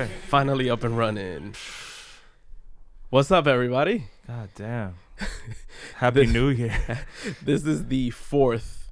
[0.00, 0.06] Right.
[0.08, 0.24] All right.
[0.28, 1.54] Finally up and running.
[3.10, 4.06] What's up, everybody?
[4.26, 4.94] God damn.
[5.96, 7.04] Happy New Year.
[7.42, 8.90] This is the fourth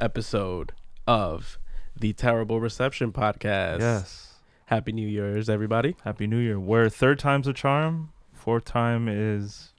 [0.00, 0.72] episode
[1.06, 1.56] of
[1.96, 3.78] the Terrible Reception Podcast.
[3.78, 4.34] yes.
[4.66, 5.94] Happy New Year's, everybody.
[6.02, 6.58] Happy New Year.
[6.58, 9.72] Where third time's a charm, fourth time is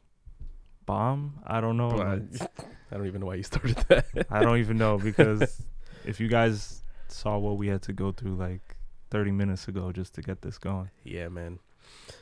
[0.86, 1.42] bomb.
[1.46, 1.90] I don't know.
[1.90, 2.22] I
[2.94, 4.06] I don't even know why you started that.
[4.30, 5.64] I don't even know because
[6.06, 8.78] if you guys saw what we had to go through like
[9.12, 10.90] 30 minutes ago just to get this going.
[11.04, 11.60] yeah, man.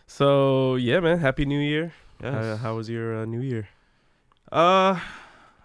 [0.08, 1.20] So, yeah, man.
[1.20, 1.94] Happy New Year.
[2.22, 2.34] Yes.
[2.36, 3.70] Uh, how was your uh, New Year?
[4.52, 5.00] Uh,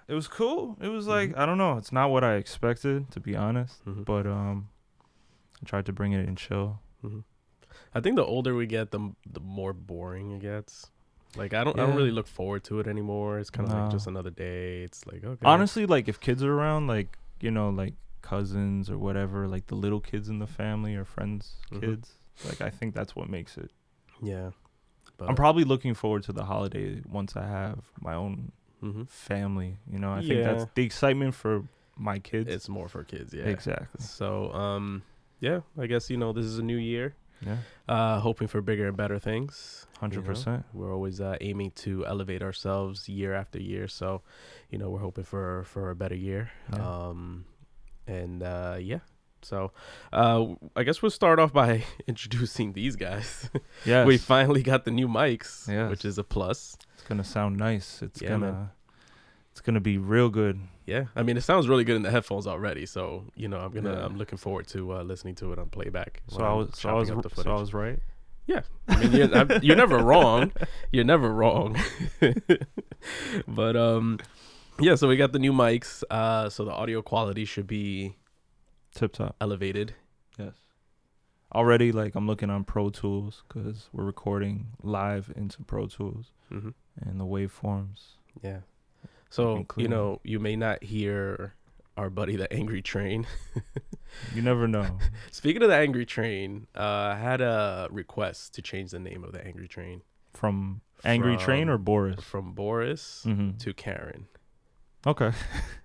[0.07, 0.77] it was cool.
[0.81, 1.39] It was like Mhm.
[1.39, 1.79] I don't know.
[1.79, 4.05] It's not what I expected to be honest, Mhm.
[4.05, 4.69] but um,
[5.61, 6.79] I tried to bring it in chill.
[7.03, 7.25] Mhm.
[7.95, 10.91] I think the older we get, the the more boring it gets.
[11.37, 13.41] Like I don't, I don't really look forward to it anymore.
[13.41, 14.83] It's kind of like just another day.
[14.85, 15.45] It's like okay.
[15.45, 17.95] Honestly, like if kids are around, like you know, like
[18.33, 21.81] cousins or whatever, like the little kids in the family or friends' Mhm.
[21.81, 22.07] kids,
[22.49, 23.71] like I think that's what makes it.
[24.23, 24.51] yeah.
[25.17, 28.51] But, I'm probably looking forward to the holiday once I have my own
[28.83, 29.09] mhm.
[29.09, 29.79] family.
[29.93, 31.63] You know, I think that's the excitement for
[31.97, 32.51] my kids.
[32.53, 33.33] It's more for kids.
[33.33, 33.45] Yeah.
[33.45, 34.01] Exactly.
[34.01, 35.03] So um,
[35.39, 35.61] yeah.
[35.79, 37.15] I guess you know this is a new year.
[37.47, 39.87] Yeah, Uh, hoping for bigger and better things.
[39.95, 40.31] you hundred know?
[40.31, 40.65] percent.
[40.73, 43.87] We're always uh, aiming to elevate ourselves year after year.
[43.87, 44.23] So,
[44.71, 46.51] you know, we're hoping for for a better year.
[46.73, 46.83] Yeah.
[47.09, 47.45] Um,
[48.07, 49.01] and uh, yeah.
[49.43, 49.73] So,
[50.11, 53.51] uh, I guess we'll start off by introducing these guys.
[53.85, 55.91] Yeah, we finally got the new mics, Yes.
[55.91, 56.79] which is a plus.
[56.95, 58.01] it's gonna sound nice.
[58.01, 58.71] It's Yeah, gonna, man.
[59.53, 60.61] it's gonna be real good.
[60.87, 62.87] Yeah, I mean, it sounds really good in the headphones already.
[62.87, 64.05] So, you know, I'm gonna, Yeah.
[64.07, 66.23] I'm looking forward to uh, listening to it on playback.
[66.29, 67.99] So I was, so I was, so I was right.
[68.47, 70.53] Yeah, I mean, you're, you're never wrong.
[70.93, 71.77] You're never wrong.
[73.49, 74.19] but um,
[74.81, 74.95] yeah.
[74.95, 76.03] So we got the new mics.
[76.11, 78.17] Uh, so the audio quality should be
[78.95, 79.37] Tip top.
[79.41, 79.95] elevated.
[80.39, 80.55] Yes.
[81.55, 86.71] Already, like I'm looking on Pro Tools because we're recording live into Pro Tools hmm
[87.01, 88.15] and the waveforms.
[88.43, 88.61] Yeah.
[89.31, 89.91] So Looking you clean.
[89.91, 91.55] know, you may not hear
[91.97, 93.27] our buddy the Angry Train.
[94.35, 94.99] You never know.
[95.33, 99.33] Speaking of the Angry Train, uh, I had a request to change the name of
[99.33, 100.03] the Angry Train
[100.33, 102.21] From Angry Train or From- Boris?
[102.25, 103.57] from Boris Mm-hmm.
[103.59, 104.27] to Karen.
[105.07, 105.33] Okay.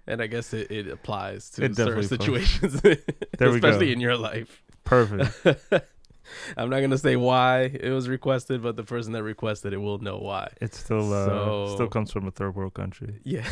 [0.08, 3.92] And I guess it, it applies to It certain definitely situations, There we especially go.
[3.92, 4.64] in your life.
[4.84, 5.46] Perfect.
[6.58, 10.00] I'm not gonna say why it was requested, but the person that requested it will
[10.00, 10.50] know why.
[10.62, 13.20] It still uh, So- still comes from a third world country.
[13.24, 13.48] Yeah.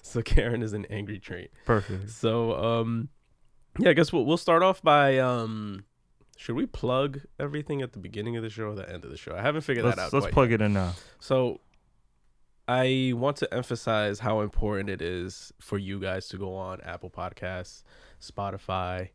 [0.00, 1.48] so Karen is an angry train.
[1.66, 2.08] Perfect.
[2.10, 3.10] So um
[3.78, 5.84] yeah, I guess we'll we'll start off by um
[6.38, 9.18] should we plug everything at the beginning of the show or the end of the
[9.18, 9.34] show?
[9.36, 10.14] I haven't figured that out.
[10.14, 10.94] let's quite plug it in now.
[11.18, 11.60] So
[12.70, 17.10] I want to emphasize how important it is for you guys to go on Apple
[17.10, 17.82] Podcasts,
[18.22, 19.08] Spotify,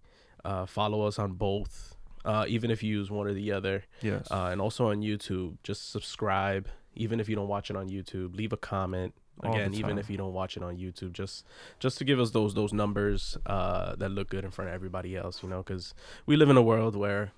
[0.43, 1.95] uh, follow us on both,
[2.25, 4.29] uh, even if you use one or the other, Yes.
[4.29, 5.55] uh, and also on YouTube.
[5.63, 8.35] Just subscribe, even if you don't watch it on YouTube.
[8.35, 9.13] Leave a comment.
[9.41, 11.45] Again, even if you don't watch it on YouTube, just
[11.79, 15.15] just to give us those those numbers uh, that look good in front of everybody
[15.15, 15.93] else, you know, because
[16.25, 17.31] we live in a world where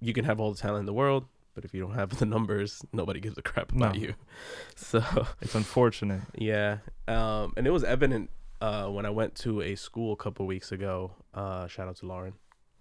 [0.00, 1.24] you can have all the talent in the world,
[1.54, 4.00] but if you don't have the numbers, nobody gives a crap about No.
[4.00, 4.14] you.
[4.76, 5.02] So
[5.40, 6.22] it's unfortunate.
[6.36, 8.30] yeah, um, and it was evident
[8.60, 11.12] uh, when I went to a school a couple weeks ago.
[11.32, 12.34] Uh, shout out to Lauren.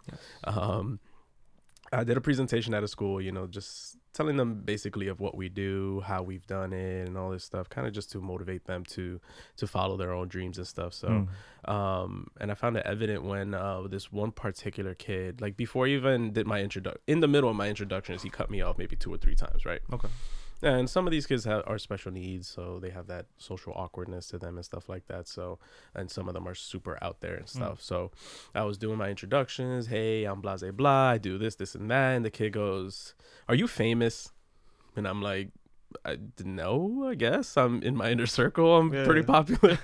[0.09, 0.19] Yes.
[0.45, 0.99] Um,
[1.91, 5.33] I did a presentation at a school, you know, just telling them basically of what
[5.37, 8.65] we do, how we've done it, and all this stuff, kind of just to motivate
[8.65, 9.21] them to
[9.55, 10.93] to follow their own dreams and stuff.
[10.93, 11.71] So, Mm.
[11.73, 15.91] um, and I found it evident when uh, this one particular kid, like before I
[15.91, 18.97] even did my introduction, in the middle of my introductions, he cut me off maybe
[18.97, 19.81] two or three times, right?
[19.93, 20.09] Okay.
[20.61, 24.27] And some of these kids have, are special needs, so they have that social awkwardness
[24.27, 25.27] to them and stuff like that.
[25.27, 25.59] So,
[25.95, 27.81] and some of them are super out there and stuff.
[27.81, 28.11] So,
[28.53, 29.87] I was doing my introductions.
[29.87, 31.09] Hey, I'm blase blah blah.
[31.11, 32.15] I do this, this, and that.
[32.15, 33.15] And the kid goes,
[33.47, 34.31] "Are you famous?"
[34.95, 35.51] And I'm like,
[36.05, 37.07] I didn't know.
[37.07, 38.77] I guess I'm in my inner circle.
[38.77, 39.79] I'm pretty popular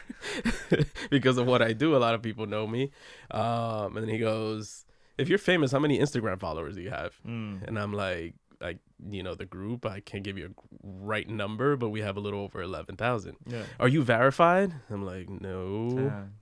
[1.09, 1.95] because of what I do.
[1.95, 2.91] A lot of people know me.
[3.31, 4.85] Um, and then he goes,
[5.17, 7.67] "If you're famous, how many Instagram followers do you have?" Mm.
[7.67, 8.77] And I'm like, like
[9.09, 9.85] you know, the group.
[9.85, 10.49] I can't give you a
[10.83, 13.37] right number, but we have a little over eleven thousand.
[13.47, 13.63] Yeah.
[13.79, 14.73] Are you verified?
[14.89, 15.89] I'm like, no.
[15.89, 16.33] Damn.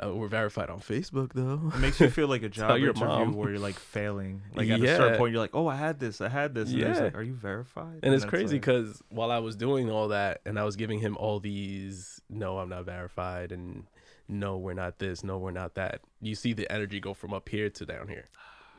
[0.00, 1.72] Uh, we're verified on Facebook though.
[1.74, 3.32] It makes you feel like a job your interview mom.
[3.32, 4.42] where you're like failing.
[4.54, 6.78] Like at a certain point, you're like, "Oh, I had this, I had this." And
[6.78, 6.94] yeah.
[6.94, 7.00] Yeah.
[7.04, 10.08] like, "Are you verified?" And it's that's crazy like- because while I was doing all
[10.08, 13.86] that and I was giving him all these, no, I'm not verified, and
[14.28, 16.02] no, we're not this, no, we're not that.
[16.20, 18.26] You see the energy go from up here to down here,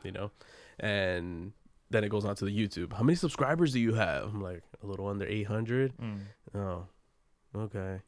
[0.02, 0.30] you know,
[0.78, 1.52] and
[1.90, 2.92] then it goes on to the YouTube.
[2.92, 4.24] How many subscribers do you have?
[4.34, 5.92] I'm like a little under 800.
[5.98, 6.20] Mm.
[6.54, 6.86] Oh,
[7.54, 8.00] okay.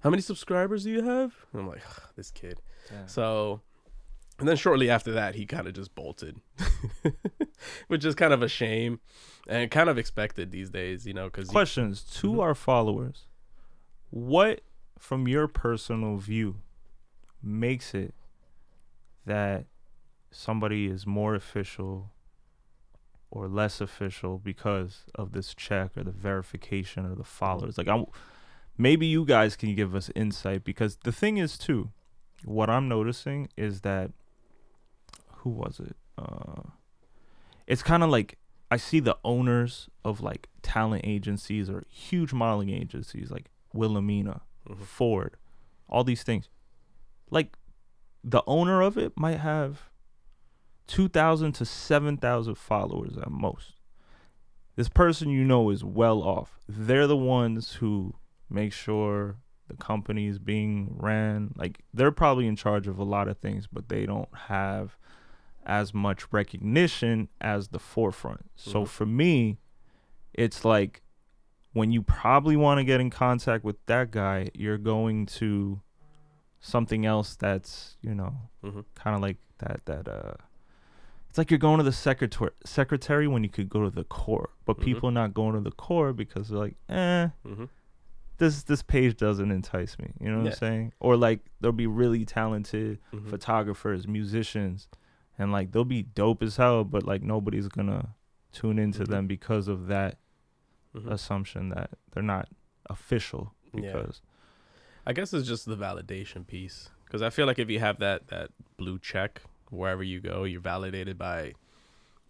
[0.00, 1.34] How many subscribers do you have?
[1.54, 1.82] I'm like
[2.16, 2.60] this kid.
[2.90, 3.06] Yeah.
[3.06, 3.60] So
[4.38, 6.36] And then shortly after that, he kind of just bolted,
[7.88, 9.00] which is kind of a shame
[9.48, 11.24] and kind of expected these days, you know.
[11.24, 12.42] Because Questions to Mhm.
[12.42, 13.26] our followers:
[14.10, 14.60] What,
[14.98, 16.56] from your personal view,
[17.42, 18.14] makes it
[19.26, 19.66] that
[20.30, 22.12] somebody is more official
[23.30, 27.76] or less official because of this check or the verification or the followers?
[27.78, 28.06] Like, I'm
[28.76, 31.90] maybe you guys can give us insight because the thing is too,
[32.44, 34.10] what I'm noticing is that
[35.38, 35.96] who was it?
[36.16, 36.62] Uh,
[37.66, 38.38] it's kind of like
[38.70, 44.78] I see the owners of like talent agencies or huge modeling agencies like Wilhelmina, Mhm.
[44.84, 45.36] Ford,
[45.88, 46.48] all these things.
[47.30, 47.56] Like
[48.24, 49.82] the owner of it might have
[50.88, 53.74] 2,000 to 7,000 followers at most.
[54.74, 56.58] This person you know is well off.
[56.68, 58.14] They're the ones who
[58.50, 59.36] make sure
[59.68, 61.52] the company is being ran.
[61.56, 64.96] Like they're probably in charge of a lot of things, but they don't have
[65.66, 68.50] as much recognition as the forefront.
[68.56, 68.88] So Mhm.
[68.88, 69.58] for me,
[70.32, 71.02] it's like
[71.72, 75.82] when you probably want to get in contact with that guy, you're going to
[76.60, 78.84] something else that's, you know, Mhm.
[78.94, 80.34] kind of like that that uh
[81.38, 84.50] it's like you're going to the secretary secretary when you could go to the core.
[84.64, 84.82] But Mhm.
[84.82, 87.64] people not going to the core because they're like, "Eh, hmm
[88.38, 90.50] this this page doesn't entice me." You know what Yeah.
[90.50, 90.92] I'm saying?
[90.98, 94.88] Or like there'll be really talented hmm photographers, musicians,
[95.38, 98.16] and like they'll be dope as hell, but like nobody's gonna
[98.50, 99.08] tune into Mhm.
[99.08, 100.18] them because of that
[100.92, 102.48] hmm assumption that they're not
[102.90, 103.54] official.
[103.72, 103.80] Yeah.
[103.92, 104.22] Because
[105.06, 108.26] I guess it's just the validation piece because I feel like if you have that
[108.26, 111.54] that blue check wherever you go, you're validated by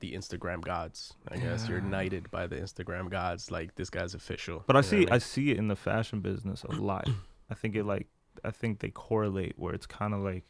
[0.01, 1.15] the Instagram gods.
[1.29, 3.51] I guess you're knighted by the Instagram gods.
[3.51, 4.63] Like this guy's official.
[4.67, 7.09] but I You know see I see it in the fashion business a lot.
[7.51, 8.07] I think it like
[8.45, 10.45] I think they correlate where it's kind of like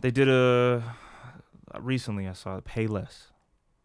[0.00, 0.82] they did a
[1.80, 3.28] recently I saw Payless.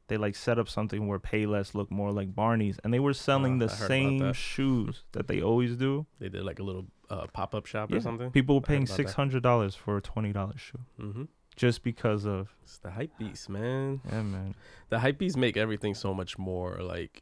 [0.08, 3.62] They like set up something where Payless looked more like Barney's, and they were selling
[3.62, 4.36] Uh, the I same that.
[4.36, 6.06] shoes that they always do.
[6.20, 7.98] they did like a little uh, pop up shop Yeah.
[7.98, 8.32] or something.
[8.32, 11.24] People were paying six hundred dollars for a twenty dollars shoe Mm-hmm.
[11.56, 14.02] just because of It's the hype beast, man.
[14.10, 14.56] yeah, man.
[14.90, 17.22] The hype make everything so much more like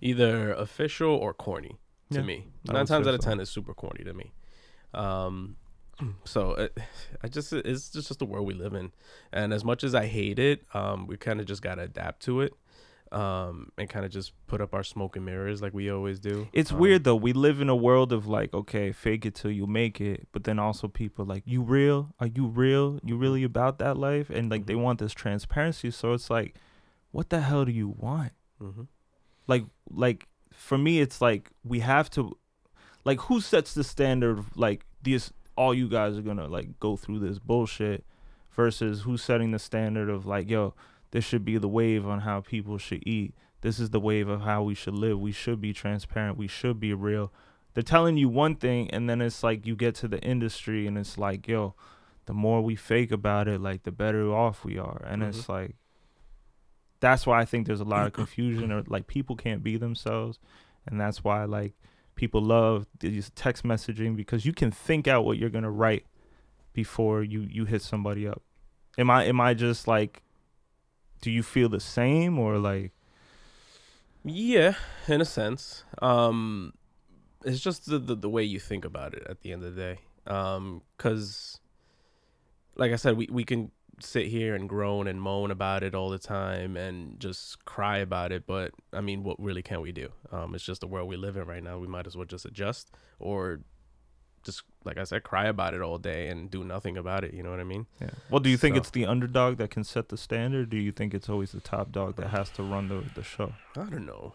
[0.00, 1.78] either official or corny
[2.10, 2.46] to Yeah, me.
[2.64, 3.30] Nine times out of so.
[3.30, 4.32] ten, it's super corny to me.
[4.94, 5.56] Um,
[6.24, 6.78] so it,
[7.22, 8.92] I just it's just just the world we live in,
[9.32, 12.40] and as much as I hate it, um, we kind of just gotta adapt to
[12.42, 12.52] it,
[13.12, 16.48] um, and kind of just put up our smoke and mirrors like we always do.
[16.52, 17.16] It's Um, weird though.
[17.16, 20.44] We live in a world of like, okay, fake it till you make it, but
[20.44, 22.14] then also people like, you real?
[22.20, 23.00] Are you real?
[23.02, 24.30] You really about that life?
[24.30, 24.82] And like they Mhm.
[24.82, 25.90] want this transparency.
[25.90, 26.54] So it's like,
[27.10, 28.32] what the hell do you want?
[28.60, 28.86] mhm.
[29.46, 32.36] Like, like for me, it's like we have to,
[33.04, 34.38] like, who sets the standard?
[34.38, 38.04] Of, like these, all you guys are gonna like go through this bullshit,
[38.50, 40.74] versus who's setting the standard of like, yo,
[41.10, 43.34] this should be the wave on how people should eat.
[43.60, 45.18] This is the wave of how we should live.
[45.18, 46.36] We should be transparent.
[46.36, 47.32] We should be real.
[47.74, 50.96] They're telling you one thing, and then it's like you get to the industry, and
[50.98, 51.74] it's like, yo,
[52.26, 55.02] the more we fake about it, like the better off we are.
[55.06, 55.28] And Mhm.
[55.28, 55.76] it's like,
[57.00, 60.38] that's why I think there's a lot of confusion, or like people can't be themselves,
[60.86, 61.74] and that's why like
[62.16, 66.04] people love these text messaging because you can think out what you're gonna write
[66.72, 68.42] before you you hit somebody up.
[68.96, 70.22] Am I am I just like
[71.20, 72.92] do you feel the same or like
[74.24, 74.74] Yeah,
[75.06, 75.84] in a sense.
[76.02, 76.74] Um,
[77.44, 79.80] it's just the, the the way you think about it at the end of the
[79.80, 80.00] day.
[80.26, 81.60] Um, cause
[82.76, 83.70] like I said, we we can
[84.00, 88.30] sit here and groan and moan about it all the time and just cry about
[88.32, 90.10] it, but I mean, what really can we do?
[90.30, 91.78] Um, it's just the world we live in right now.
[91.78, 93.60] We might as well just adjust or
[94.48, 97.34] just like I said, cry about it all day and do nothing about it.
[97.34, 97.86] You know what I mean?
[98.00, 98.10] yeah.
[98.30, 100.70] Well, do you think So- it's the underdog that can set the standard?
[100.70, 103.52] Do you think it's always the top dog that has to run the the show?
[103.76, 104.34] I don't know.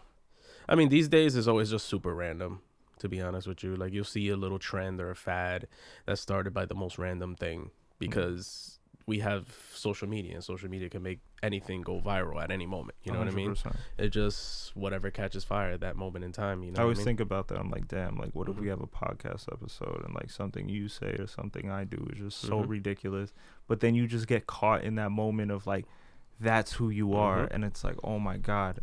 [0.68, 2.60] I mean, these days is always just super random.
[3.00, 5.66] To be honest with you, like you'll see a little trend or a fad
[6.06, 8.73] that started by the most random thing because
[9.06, 12.96] we have social media, and social media can make anything go viral at any moment.
[13.02, 13.50] You know what I mean?
[13.54, 13.76] 100%.
[13.98, 16.62] It just whatever catches fire at that moment in time.
[16.62, 17.04] You know, I always mean?
[17.04, 17.58] think about that.
[17.58, 18.60] I'm like, damn, like what if Mhm.
[18.60, 22.18] we have a podcast episode and like something you say or something I do is
[22.18, 22.68] just so Mhm.
[22.68, 23.34] ridiculous,
[23.68, 25.84] but then you just get caught in that moment of like,
[26.40, 27.48] that's who you are, Mhm.
[27.52, 28.80] and it's like, oh my god,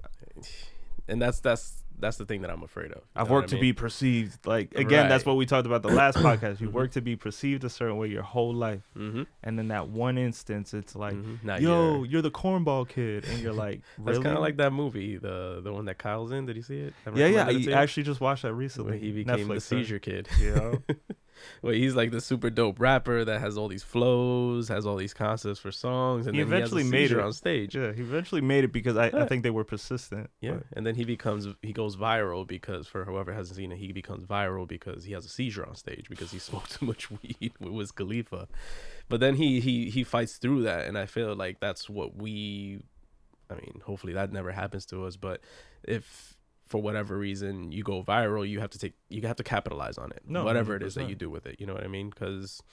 [1.07, 3.03] and that's that's that's the thing that I'm afraid of.
[3.15, 4.45] I've worked I to be perceived.
[4.45, 6.59] Like again, that's what we talked about the last podcast.
[6.59, 9.23] You work to be perceived a certain way your whole life, Mm-hmm.
[9.43, 11.49] and then that one instance, it's like, mm-hmm.
[11.49, 11.57] Yo,
[11.97, 14.13] your- you're the cornball kid, and you're like, really?
[14.13, 16.45] That's kind of like that movie, the the one that Kyle's in.
[16.45, 16.93] Did you see it?
[17.15, 17.37] Yeah, yeah.
[17.45, 18.99] recommended it to I actually just watched that recently.
[18.99, 19.61] He became the Netflix, right?
[19.61, 20.27] seizure kid.
[20.41, 20.73] Yeah.
[21.61, 25.13] Wait, he's like the super dope rapper that has all these flows, has all these
[25.13, 27.19] concepts for songs, and He then eventually he made it.
[27.19, 27.75] on stage.
[27.75, 30.29] Yeah, he eventually made it because I, I think they were persistent.
[30.41, 33.77] Yeah, but- and then he becomes he goes viral because for whoever hasn't seen it,
[33.77, 37.09] he becomes viral because he has a seizure on stage because he smoked too much
[37.11, 38.47] weed with Wiz Khalifa.
[39.09, 42.79] But then he he he fights through that, and I feel like that's what we.
[43.49, 45.17] I mean, hopefully that never happens to us.
[45.17, 45.41] But
[45.83, 46.30] if
[46.71, 50.11] for whatever reason you go viral, you have to take you have to capitalize on
[50.11, 50.23] it.
[50.25, 52.09] No, whatever it is that you do with it, you know what I mean?
[52.09, 52.63] Because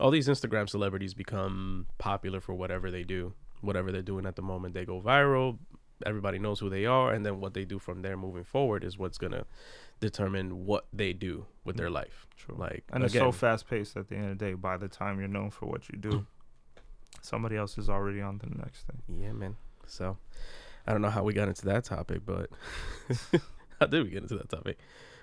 [0.00, 4.42] all these Instagram celebrities become popular for whatever they do, whatever they're doing at the
[4.42, 4.74] moment.
[4.74, 5.58] They go viral,
[6.06, 8.98] everybody knows who they are, and then what they do from there moving forward is
[8.98, 9.44] what's gonna
[10.00, 12.26] determine what they do with their life.
[12.36, 12.56] True.
[12.58, 14.54] Like, And it's again, so fast paced at the end of the day.
[14.54, 16.26] By the time you're known for what you do,
[17.22, 19.02] somebody else is already on the next thing.
[19.20, 19.56] yeah, man.
[19.86, 20.16] So
[20.86, 22.50] I don't know how we got into that topic, but
[23.80, 24.78] how did we get into that topic?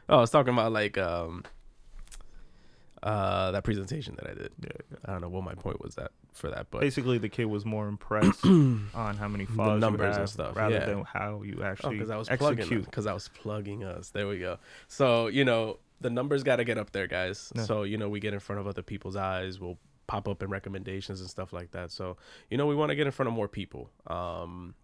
[0.10, 1.44] Oh, I was talking about like um
[3.04, 4.52] uh that presentation that I did.
[4.62, 4.98] Yeah, yeah.
[5.06, 7.66] I don't know what my point was that for that, but Basically, the kid was
[7.66, 10.86] more impressed on how many followers numbers you and stuff, rather yeah.
[10.86, 12.86] than how you Oh, actually because I was plugging execute.
[12.86, 14.10] because I was plugging us.
[14.10, 14.58] There we go.
[14.88, 17.52] So you know the numbers got to get up there, guys.
[17.66, 19.60] So you know we get in front of other people's eyes.
[19.60, 19.78] We'll
[20.08, 21.92] pop up in recommendations and stuff like that.
[21.92, 22.18] So
[22.50, 23.90] you know we want to get in front of more people.
[24.08, 24.76] Um,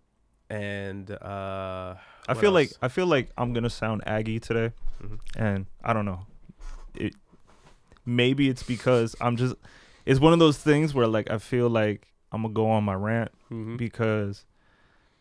[0.49, 1.95] and uh,
[2.27, 2.71] I feel like?
[2.81, 5.19] I feel like I'm gonna sound Aggie today, Mhm.
[5.35, 6.25] and I don't know.
[6.95, 7.13] It
[8.05, 9.55] maybe it's because I'm just.
[10.05, 12.93] It's one of those things where like I feel like I'm gonna go on my
[12.93, 13.77] rant Mhm.
[13.77, 14.45] because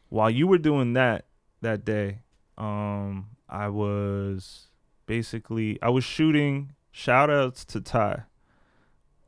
[0.08, 1.24] while you were doing that
[1.60, 2.20] that day,
[2.56, 4.68] um, I was
[5.06, 8.22] basically I was shooting shout outs to Ty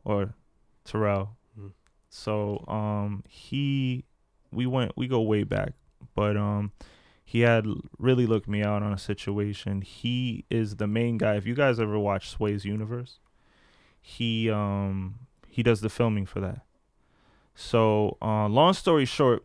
[0.05, 0.35] or
[0.85, 1.37] Terrell.
[1.59, 1.73] Mhm.
[2.09, 4.05] So um he
[4.53, 5.73] we went we go way back,
[6.19, 6.73] but um
[7.25, 7.65] he had
[7.99, 9.83] really looked me out on a situation.
[9.83, 11.37] He is the main guy.
[11.37, 13.21] If you guys ever watch Sway's Universe,
[14.01, 15.15] he um
[15.47, 16.63] he does the filming for that.
[17.55, 19.45] So, uh, long story short,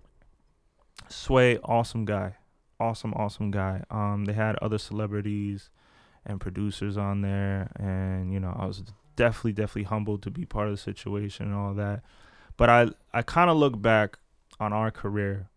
[1.09, 2.37] Sway, awesome guy,
[2.79, 3.83] awesome, awesome guy.
[3.91, 5.69] Um, they had other celebrities
[6.25, 8.83] and producers on there, and you know, I was
[9.15, 12.03] definitely, definitely humbled to be part of the situation and all that.
[12.55, 14.17] But I, I kind of look back
[14.59, 15.49] on our career,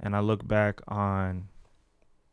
[0.00, 1.48] and I look back on,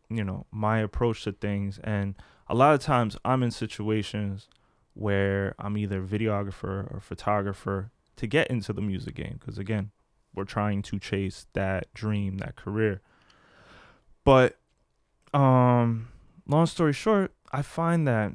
[0.10, 2.16] you know, my approach to things, and
[2.48, 4.48] a lot of times I'm in situations
[4.94, 9.38] where I'm either videographer or photographer to get into the music game.
[9.40, 9.92] Because again
[10.34, 13.02] we're trying to chase that dream that career.
[14.24, 14.58] But
[15.34, 16.08] um
[16.48, 18.34] long story short i find that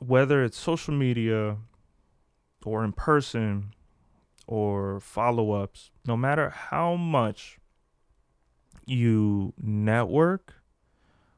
[0.00, 1.56] whether it's social media
[2.64, 3.72] or in person
[4.46, 7.58] or follow-ups no matter how much
[8.86, 10.54] you network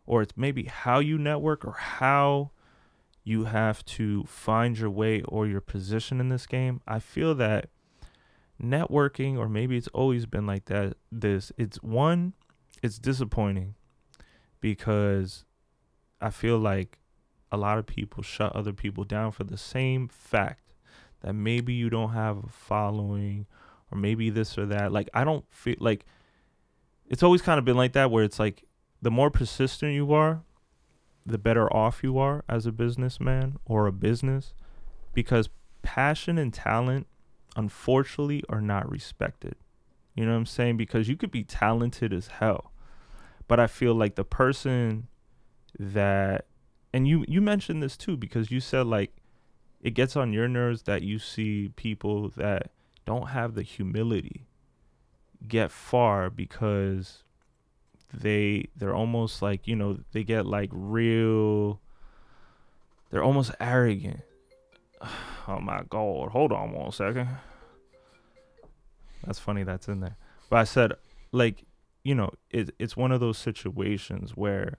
[0.06, 2.50] or it's maybe how you network or how
[3.22, 6.80] you have to find your way or your position in this game.
[6.86, 7.70] I feel that
[8.62, 12.34] networking, or maybe it's always been like that, this, it's one,
[12.82, 13.74] it's disappointing
[14.60, 15.44] because
[16.20, 16.98] I feel like
[17.50, 20.74] a lot of people shut other people down for the same fact
[21.22, 23.46] that maybe you don't have a following
[23.90, 24.92] or maybe this or that.
[24.92, 26.04] Like, I don't feel like
[27.08, 28.64] it's always kind of been like that where it's like
[29.02, 30.42] the more persistent you are,
[31.26, 34.54] the better off you are as a businessman or a business
[35.12, 35.48] because
[35.82, 37.06] passion and talent
[37.56, 39.54] unfortunately are not respected.
[40.14, 40.76] You know what I'm saying?
[40.76, 42.72] Because you could be talented as hell.
[43.48, 45.08] But I feel like the person
[45.78, 46.46] that
[46.92, 49.12] and you you mentioned this too because you said like
[49.82, 52.70] it gets on your nerves that you see people that
[53.04, 54.46] don't have the humility
[55.48, 57.22] get far because
[58.12, 61.80] they they're almost like you know they get like real
[63.10, 64.20] they're almost arrogant.
[65.46, 66.30] Oh my god.
[66.30, 67.28] Hold on one second.
[69.26, 70.16] That's funny that's in there.
[70.48, 70.94] But i said
[71.32, 71.64] like
[72.02, 74.78] you know it, it's one of those situations where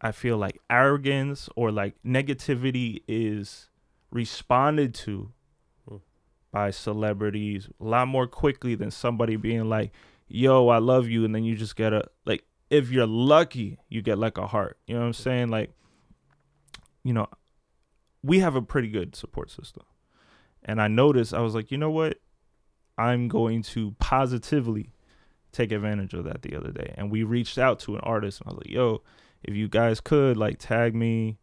[0.00, 3.68] i feel like arrogance or like negativity is
[4.10, 5.32] responded to.
[6.54, 9.90] By celebrities a lot more quickly than somebody being like
[10.28, 14.02] yo, I love you, and then you just get a like if you're lucky, you
[14.02, 14.78] get like a heart.
[14.86, 15.48] You know what I'm saying?
[15.48, 15.72] Like,
[17.04, 17.28] you know,
[18.22, 19.84] we have a pretty good support system.
[20.62, 22.20] And I noticed I was like, you know what?
[22.96, 24.92] I'm going to positively
[25.52, 26.94] take advantage of that the other day.
[26.96, 29.02] And we reached out to an artist and I was like, yo,
[29.42, 31.38] if you guys could like tag me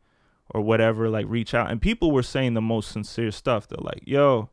[0.50, 1.70] or whatever, like reach out.
[1.70, 3.68] And people were saying the most sincere stuff.
[3.68, 4.50] They're like, yo,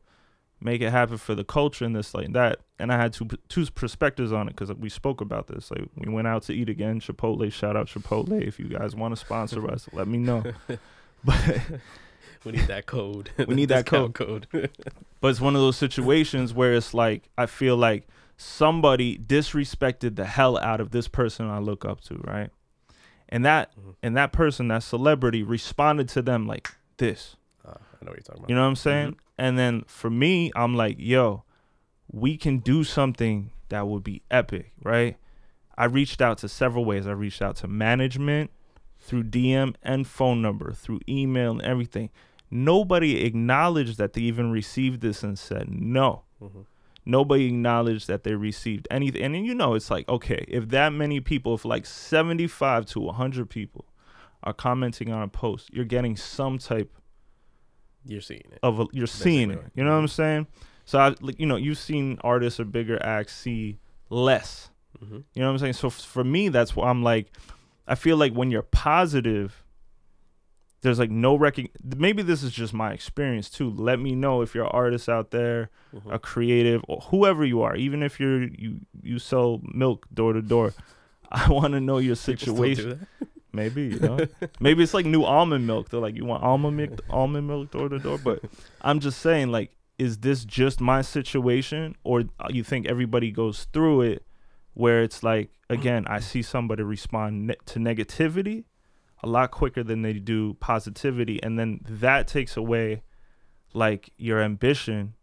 [0.61, 3.65] make it happen for the culture and this like that and i had two two
[3.67, 6.99] perspectives on it because we spoke about this like we went out to eat again
[6.99, 10.43] chipotle shout out chipotle if you guys want to sponsor us let me know
[11.23, 11.61] but
[12.45, 13.31] we need that code.
[13.47, 14.47] We need that code code.
[15.19, 20.23] But it's one of those situations where it's like I feel like somebody disrespected the
[20.25, 22.49] hell out of this person I look up to, right?
[23.27, 23.95] And that Mhm.
[24.01, 27.35] and that person, that celebrity, responded to them like this.
[27.65, 27.73] Uh, I
[28.05, 28.49] know what you're talking about.
[28.49, 29.15] You know what I'm saying?
[29.37, 31.43] And then for me, I'm like, yo,
[32.11, 35.17] we can do something that would be epic, right?
[35.77, 37.07] I reached out to several ways.
[37.07, 38.51] I reached out to management
[38.99, 42.09] through DM and phone number, through email and everything.
[42.51, 46.23] Nobody acknowledged that they even received this and said no.
[46.41, 46.65] Mhm.
[47.05, 49.21] Nobody acknowledged that they received anything.
[49.21, 52.99] And then, you know, it's like, okay, if that many people, if like 75 to
[52.99, 53.85] 100 people
[54.43, 56.91] are commenting on a post, you're getting some type
[58.05, 58.59] You're seeing it.
[58.63, 59.63] of a, you're seeing it.
[59.75, 60.47] You know what I'm saying?
[60.85, 63.77] So I like you know you've seen artists or bigger acts see
[64.09, 64.69] less.
[64.99, 65.73] hmm You know what I'm saying?
[65.73, 67.27] So f- for me, that's why I'm like,
[67.87, 69.63] I feel like when you're positive,
[70.81, 71.69] there's like no recog.
[71.97, 73.69] Maybe this is just my experience too.
[73.69, 77.75] Let me know if you're artists out there, hmm a creative, or whoever you are.
[77.75, 80.73] Even if you're you you sell milk door to door,
[81.31, 83.07] I want to know your situation.
[83.51, 84.19] Maybe you know,
[84.59, 85.89] maybe it's like new almond milk.
[85.89, 88.17] They're like, you want almond milk, almond milk door to door.
[88.17, 88.43] But
[88.81, 93.65] I'm just saying, like, is this just my situation, or uh, you think everybody goes
[93.73, 94.25] through it,
[94.73, 98.65] where it's like, again, I see somebody respond ne- to negativity
[99.21, 103.01] a lot quicker than they do positivity, and then that takes away,
[103.73, 105.15] like, your ambition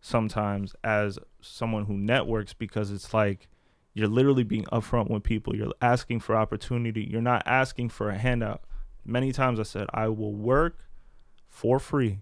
[0.00, 3.48] sometimes as someone who networks because it's like
[3.94, 5.54] you're literally being upfront with people.
[5.54, 7.02] You're asking for opportunity.
[7.04, 8.62] You're not asking for a handout.
[9.04, 10.78] Many times I said, I will work
[11.48, 12.18] for free.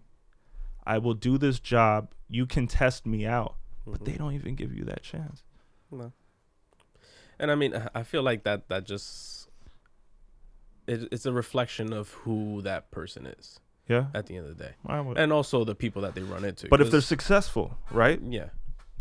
[0.87, 2.13] I will do this job.
[2.29, 3.57] You can test me out.
[3.87, 4.05] But mm-hmm.
[4.05, 5.43] they don't even give you that chance.
[5.91, 6.13] No.
[7.39, 9.49] And I mean, I feel like that that just
[10.87, 14.07] it, it's a reflection of who that person is Yeah.
[14.15, 16.69] at the end of the day, and also the people that they run into.
[16.69, 18.21] But if they're successful, right?
[18.23, 18.51] yeah,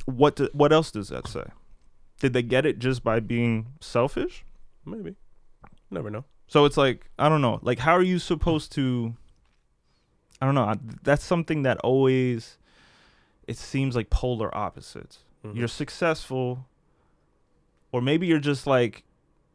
[0.05, 1.45] What do, what else does that say?
[2.21, 4.45] Did they get it just by being selfish?
[4.85, 5.15] maybe,
[5.89, 6.23] never know.
[6.47, 7.57] So it's like I don't know.
[7.63, 9.15] Like how are you supposed to?
[10.39, 10.73] I don't know.
[11.03, 12.57] That's something that always.
[13.47, 15.19] It seems like polar opposites.
[15.43, 15.55] Mhm.
[15.55, 16.67] You're successful,
[17.91, 19.03] or maybe you're just like.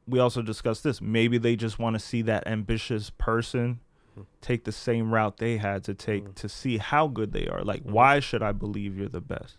[0.09, 1.01] We also discussed this.
[1.01, 3.81] Maybe they just want to see that ambitious person
[4.19, 4.27] Mhm.
[4.41, 6.35] take the same route they had to take Mhm.
[6.37, 7.63] to see how good they are.
[7.65, 7.91] Like, Mhm.
[7.91, 9.57] why should I believe you're the best?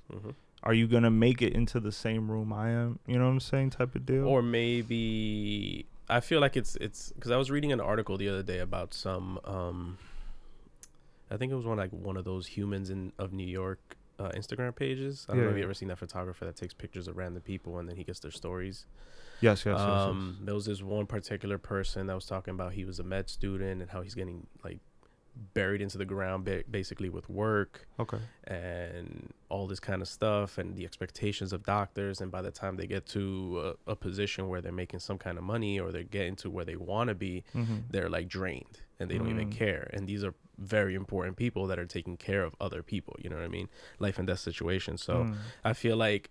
[0.67, 2.99] Are you gonna make it into the same room I am?
[3.08, 3.69] You know what I'm saying?
[3.71, 4.25] Type of deal.
[4.27, 8.43] or maybe I feel like it's it's because I was reading an article the other
[8.43, 9.97] day about some um
[11.30, 13.80] I think it was one like one of those humans in of New York
[14.19, 15.25] uh, Instagram pages.
[15.30, 17.43] I don't know Yeah, if you ever seen that photographer that takes pictures of random
[17.43, 18.86] people and then he gets their stories.
[19.41, 19.88] yes, yes, yes, yes.
[20.01, 23.30] um, there was this one particular person that was talking about he was a med
[23.30, 24.80] student and how he's getting like
[25.54, 28.17] buried into the ground ba- basically with work Okay.
[28.45, 32.76] and all this kind of stuff and the expectations of doctors and by the time
[32.78, 36.04] they get to a, a position where they're making some kind of money or they're
[36.04, 37.76] getting to where they want to be Mm-hmm.
[37.91, 39.52] they're like drained and they don't even Mm.
[39.52, 43.30] care and these are very important people that are taking care of other people you
[43.30, 43.69] know what i mean
[44.00, 45.36] life and death situations so Mm.
[45.63, 46.30] i feel like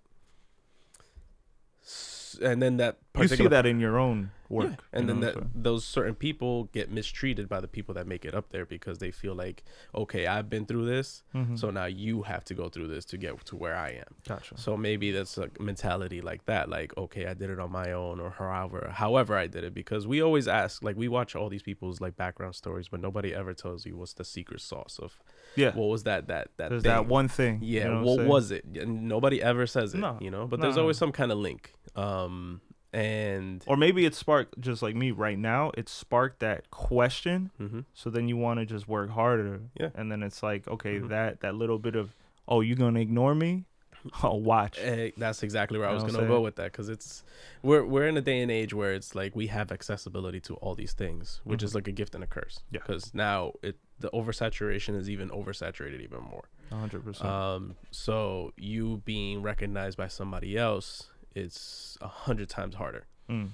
[2.42, 4.84] and then that you see that in your own yeah, work.
[4.92, 8.24] and then know that what those certain people get mistreated by the people that make
[8.24, 11.58] it up there because they feel like okay i've been through this Mhm.
[11.58, 14.14] so now you have to go through this to get to where I am.
[14.26, 14.56] gotcha.
[14.56, 18.20] So maybe that's a mentality like that, like okay, I did it on my own,
[18.20, 21.62] or however, however I did it, because we always ask, like we watch all these
[21.62, 25.18] people's like background stories, but nobody ever tells you what's the secret sauce of
[25.56, 26.90] yeah, what was that that that there's thing.
[26.92, 27.58] that one thing.
[27.62, 28.64] you Yeah, know what I'm was it?
[28.64, 30.46] And nobody ever says it, No, you know.
[30.46, 31.72] But no, there's always some kind of link.
[31.96, 32.60] Um,
[32.92, 35.70] and Or maybe it sparked just like me right now.
[35.76, 37.50] It sparked that question.
[37.60, 37.84] Mhm.
[37.94, 39.60] So then you want to just work harder.
[39.78, 39.90] Yeah.
[39.94, 41.08] And then it's like, okay, Mhm.
[41.08, 42.14] that that little bit of,
[42.48, 43.64] oh, you're gonna ignore me?
[44.22, 44.78] Oh, watch.
[44.80, 47.24] Eh, that's exactly where I was gonna go with that because it's
[47.62, 50.76] we're we're in a day and age where it's like we have accessibility to all
[50.76, 51.74] these things, which is Mhm.
[51.74, 52.60] like a gift and a curse.
[52.70, 52.80] Yeah.
[52.80, 56.48] Because now it the oversaturation is even oversaturated even more.
[56.70, 57.02] 100.
[57.02, 63.50] percent Um, so you being recognized by somebody else, it's a hundred times harder mm.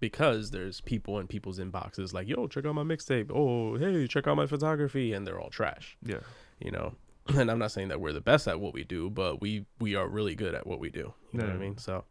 [0.00, 4.26] because there's people in people's inboxes like, "Yo, check out my mixtape." Oh, hey, check
[4.26, 5.96] out my photography, and they're all trash.
[6.02, 6.20] Yeah.
[6.60, 6.94] You know.
[7.36, 9.96] And I'm not saying that we're the best at what we do, but we we
[9.96, 11.12] are really good at what we do.
[11.32, 11.76] You know what I mean?
[11.76, 12.04] So,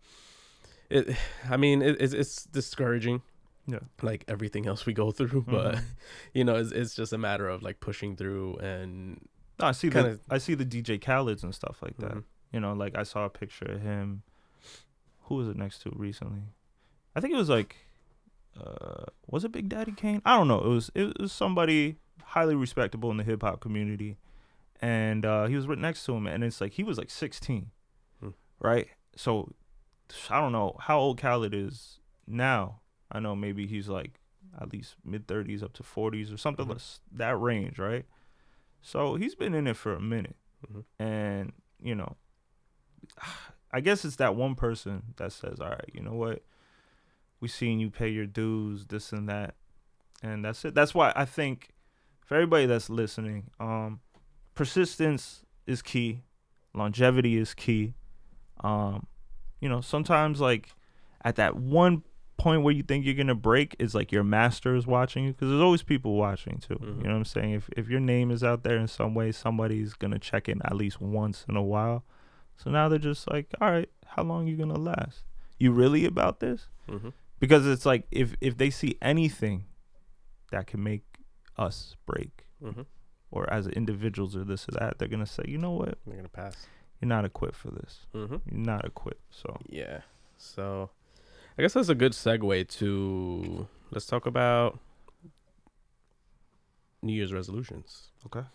[0.89, 1.15] it,
[1.49, 3.21] I mean, it, it's it's discouraging,
[3.65, 3.79] Yeah.
[4.01, 5.43] like everything else we go through.
[5.47, 5.83] But Mhm.
[6.33, 9.25] you know, it's, it's just a matter of like pushing through and
[9.59, 12.11] No, I see kinda- the I see the DJ Khaled's and stuff like that.
[12.15, 12.23] Mhm.
[12.51, 14.23] You know, like I saw a picture of him.
[15.25, 16.41] Who was it next to recently?
[17.15, 17.75] I think it was like,
[18.59, 20.21] uh, was it Big Daddy Kane?
[20.25, 20.59] I don't know.
[20.63, 24.17] It was it was somebody highly respectable in the hip hop community,
[24.81, 27.71] and uh, he was right next to him, and it's like he was like 16,
[28.21, 28.29] Hmm.
[28.59, 28.87] right?
[29.15, 29.51] So
[30.29, 32.81] I don't know how old Khaled is now.
[33.11, 34.19] I know maybe he's like
[34.59, 36.69] at least mid 30s up to 40s or something Mhm.
[36.73, 38.05] less that range, right?
[38.81, 40.35] So he's been in it for a minute,
[40.71, 40.83] Mhm.
[40.99, 42.15] and you know,
[43.75, 46.43] I guess it's that one person that says, "All right, you know what?
[47.41, 49.55] We seen you pay your dues, this and that."
[50.23, 50.73] And that's it.
[50.73, 51.69] That's why I think
[52.25, 53.99] for everybody that's listening, um
[54.55, 56.21] persistence is key,
[56.73, 57.93] longevity is key.
[58.61, 59.07] Um
[59.59, 60.69] you know, sometimes like
[61.23, 62.03] at that one
[62.37, 65.31] point where you think you're going to break is like your master is watching you
[65.31, 66.75] because there's always people watching too.
[66.75, 66.97] Mhm.
[66.97, 67.51] You know what I'm saying?
[67.53, 70.61] If if your name is out there in some way, somebody's going to check in
[70.63, 72.03] at least once in a while.
[72.57, 75.23] So now they're just like, "All right, how long you going to last?
[75.59, 77.09] You really about this?" Mm-hmm.
[77.39, 79.65] because it's like if if they see anything
[80.51, 81.03] that can make
[81.57, 82.81] us break Mm-hmm.
[83.31, 86.29] or as individuals or this or that they're gonna say you know what They're gonna
[86.29, 86.67] pass.
[87.01, 88.37] you're not equipped for this Mm-hmm.
[88.49, 90.01] you're not equipped so Yeah.
[90.37, 90.89] So,
[91.57, 94.79] I guess that's a good segue to let's talk about
[97.01, 98.09] New Year's resolutions.
[98.25, 98.45] Okay.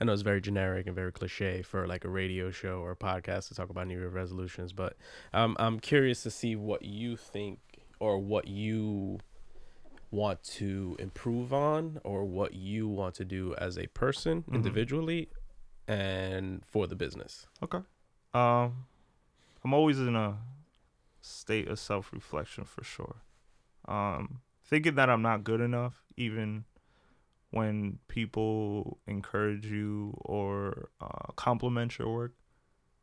[0.00, 2.96] I know it's very generic and very cliche for like a radio show or a
[2.96, 4.96] podcast to talk about New Year's resolutions, but
[5.32, 7.60] um, I'm curious to see what you think
[8.00, 9.20] or what you
[10.10, 14.54] want to improve on or what you want to do as a person Mhm.
[14.54, 15.28] individually
[15.88, 17.46] and for the business.
[17.62, 17.78] okay
[18.34, 18.86] um
[19.64, 20.38] i'm always in a
[21.20, 23.16] state of self-reflection for sure
[23.86, 26.64] um thinking that i'm not good enough even
[27.52, 32.32] when people encourage you or uh, compliment your work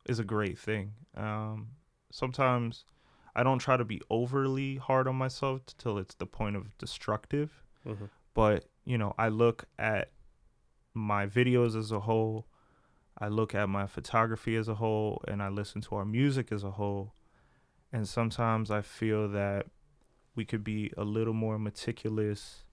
[0.06, 0.92] is a great thing.
[1.16, 1.68] Um
[2.12, 2.84] sometimes
[3.36, 7.62] i don't try to be overly hard on myself till it's the point of destructive.
[7.86, 8.06] Mm-hmm.
[8.34, 10.10] but you know i look at
[10.92, 12.46] my videos as a whole.
[13.16, 16.64] I look at my photography as a whole and i listen to our music as
[16.64, 17.14] a whole.
[17.92, 19.66] And sometimes i feel that
[20.34, 22.64] we could be a little more meticulous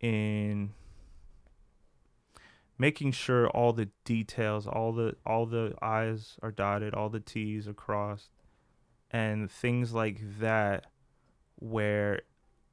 [0.00, 0.72] in
[2.78, 7.68] making sure all the details all the all the i's are dotted all the t's
[7.68, 8.30] are crossed
[9.10, 10.86] and things like that
[11.56, 12.22] where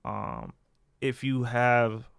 [0.06, 0.54] um
[1.02, 2.10] if you have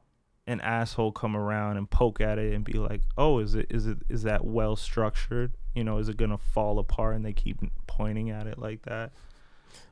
[0.49, 3.87] an asshole come around and poke at it and be like, "Oh, is it is
[3.87, 5.53] it is that well structured?
[5.75, 9.13] You know, is it gonna fall apart?" And they keep pointing at it like that.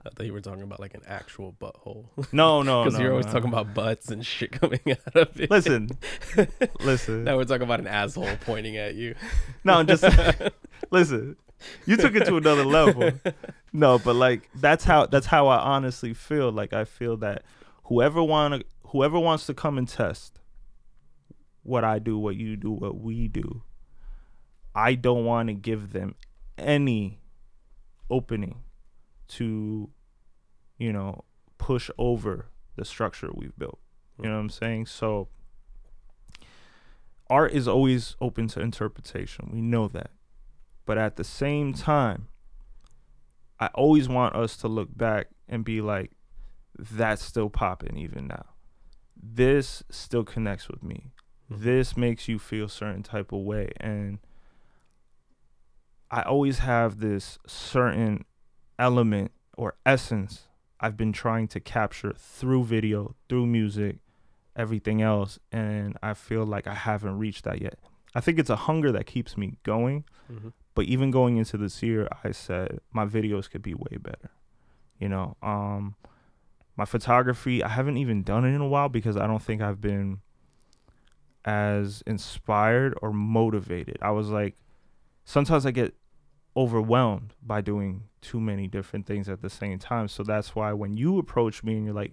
[0.05, 2.07] I thought you were talking about like an actual butthole.
[2.33, 3.33] No, no, Because no, you're always no.
[3.33, 5.51] talking about butts and shit coming out of it.
[5.51, 5.91] Listen,
[6.81, 7.25] listen.
[7.25, 9.15] now we're talking about an asshole pointing at you.
[9.65, 10.05] No, I'm just
[10.91, 11.37] listen.
[11.87, 13.11] You took it to another level.
[13.73, 16.53] No, but like that's how that's how I honestly feel.
[16.53, 17.43] Like I feel that
[17.85, 20.39] whoever want whoever wants to come and test
[21.62, 23.62] what I do, what you do, what we do,
[24.75, 26.15] I don't want to give them
[26.57, 27.19] any
[28.09, 28.62] opening
[29.29, 29.91] to
[30.79, 31.25] you know
[31.59, 33.79] push over the structure we've built.
[34.19, 34.35] You know mm.
[34.35, 34.87] what I'm saying?
[34.87, 35.29] So
[37.29, 39.51] art is always open to interpretation.
[39.53, 40.11] We know that.
[40.85, 42.29] But at the same time,
[43.59, 46.12] I always want us to look back and be like,
[46.79, 48.45] that's still popping even now.
[49.21, 51.12] This still connects with me.
[51.51, 51.65] Mm-hmm.
[51.65, 53.71] This makes you feel certain type of way.
[53.79, 54.19] And
[56.11, 58.25] I always have this certain
[58.79, 60.47] element or essence
[60.81, 63.99] I've been trying to capture through video, through music,
[64.55, 65.39] everything else.
[65.51, 67.79] And I feel like I haven't reached that yet.
[68.15, 70.05] I think it's a hunger that keeps me going.
[70.31, 70.49] Mm-hmm.
[70.75, 74.31] But even going into this year, I said my videos could be way better.
[74.99, 75.97] You know, um,
[76.77, 79.81] my photography, I haven't even done it in a while because I don't think I've
[79.81, 80.21] been
[81.45, 83.99] as inspired or motivated.
[84.03, 84.57] I was like,
[85.25, 85.95] sometimes I get
[86.57, 90.09] overwhelmed by doing too many different things at the same time.
[90.09, 92.12] So that's why when you approach me and you're like,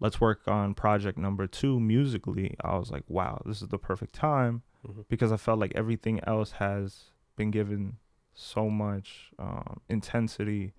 [0.00, 4.14] let's work on project number two musically, I was like, wow, this is the perfect
[4.14, 5.02] time Mm-hmm.
[5.10, 7.98] because I felt like everything else has been given
[8.32, 10.72] so much um, intensity,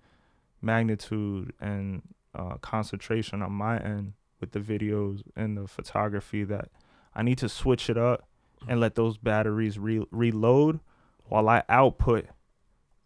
[0.60, 2.02] magnitude, and
[2.34, 6.68] uh, concentration on my end with the videos and the photography that
[7.14, 8.26] I need to switch it up
[8.66, 10.80] and let those batteries re- reload
[11.26, 12.26] while I output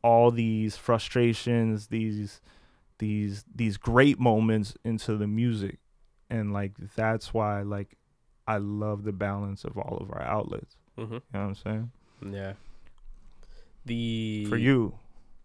[0.03, 2.41] all these frustrations, these
[2.99, 5.79] these these great moments into the music,
[6.31, 7.97] and like that's why like
[8.47, 10.77] I love the balance of all of our outlets.
[10.99, 11.15] Mm-hmm.
[11.15, 11.91] You know what I'm saying?
[12.23, 12.53] Yeah.
[13.85, 14.99] The For you,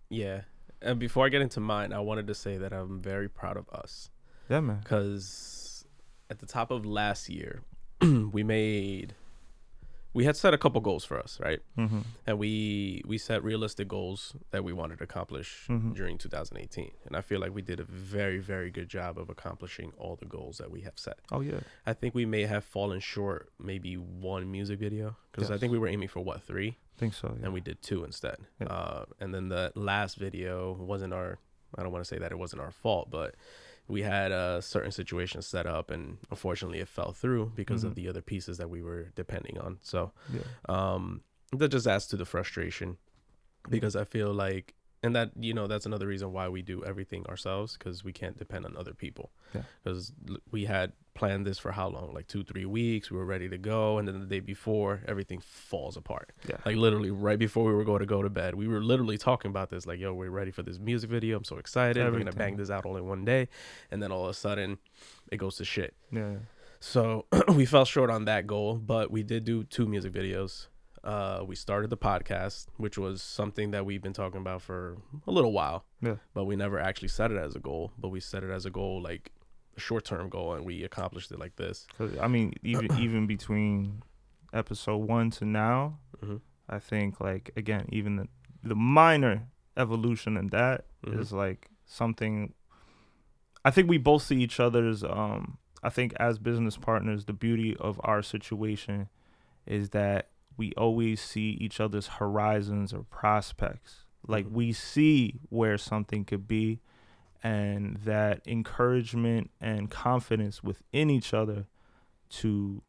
[0.10, 0.42] yeah.
[0.82, 3.70] And before I get into mine, I wanted to say that I'm very proud of
[3.70, 4.10] us
[4.50, 4.80] yeah, man.
[4.82, 5.86] because
[6.30, 7.62] at the top of last year,
[8.02, 9.14] we made
[10.14, 11.62] we had set a couple goals for us, right?
[11.78, 12.00] Mm-hmm.
[12.28, 15.96] And we we set realistic goals that we wanted to accomplish Mhm.
[15.96, 16.92] during 2018.
[17.06, 20.26] And I feel like we did a very very good job of accomplishing all the
[20.26, 21.20] goals that we have set.
[21.32, 21.62] Oh yeah.
[21.86, 25.80] I think we may have fallen short maybe one music video because I think we
[25.80, 27.36] were aiming for what three I think so.
[27.40, 27.46] Yeah.
[27.46, 28.38] and we did two instead.
[28.60, 28.68] Yeah.
[28.68, 31.40] Uh, and then the last video wasn't our.
[31.78, 33.34] I don't want to say that it wasn't our fault, but
[33.92, 37.88] we had a certain situation set up, and unfortunately, it fell through because Mhm.
[37.88, 39.78] of the other pieces that we were depending on.
[39.82, 40.42] So yeah.
[40.70, 42.98] um, that just adds to the frustration
[43.70, 44.74] because I feel like,
[45.04, 48.38] and that you know that's another reason why we do everything ourselves because we can't
[48.38, 49.32] depend on other people.
[49.54, 49.64] Yeah.
[49.84, 50.14] Because
[50.52, 52.14] we had planned this for how long?
[52.14, 53.12] Like two, three weeks.
[53.12, 56.32] We were ready to go, and then the day before, everything falls apart.
[56.48, 56.58] Yeah.
[56.66, 59.50] Like literally right before we were going to go to bed, we were literally talking
[59.50, 59.86] about this.
[59.86, 61.38] Like, yo, we're ready for this music video.
[61.38, 62.04] I'm so excited.
[62.12, 63.48] We're gonna bang this out all in one day,
[63.92, 64.78] and then all of a sudden,
[65.32, 65.94] it goes to shit.
[66.12, 66.36] yeah.
[66.84, 70.68] So we fell short on that goal, but we did do two music videos.
[71.04, 74.98] Uh, we started the podcast, which was something that we've been talking about for
[75.28, 75.86] a little while.
[76.02, 76.16] Yeah.
[76.34, 77.92] But we never actually set it as a goal.
[78.00, 79.32] But we set it as a goal, like
[79.78, 81.88] short term goal, and we accomplished it like this.
[81.98, 84.04] 'Cause, I mean, even even between
[84.54, 86.38] episode one to now, hmm
[86.70, 88.28] I think like again, even the
[88.64, 91.38] the minor evolution in that is Mhm.
[91.38, 92.54] like something.
[93.64, 95.04] I think we both see each other's.
[95.04, 99.10] Um, I think as business partners, the beauty of our situation
[99.66, 104.06] is that we always see each other's horizons or prospects.
[104.28, 104.52] Like Mhm.
[104.52, 106.80] we see where something could be,
[107.44, 111.68] and that encouragement and confidence within each other
[112.30, 112.82] to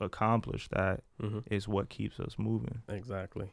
[0.00, 2.82] accomplish that hmm is what keeps us moving.
[2.88, 3.50] Exactly.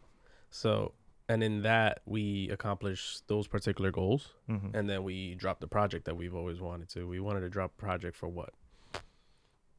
[0.51, 0.93] So,
[1.27, 4.33] and in that, we accomplished those particular goals.
[4.47, 7.07] hmm And then we dropped the project that we've always wanted to.
[7.07, 8.51] We wanted to drop a project for what?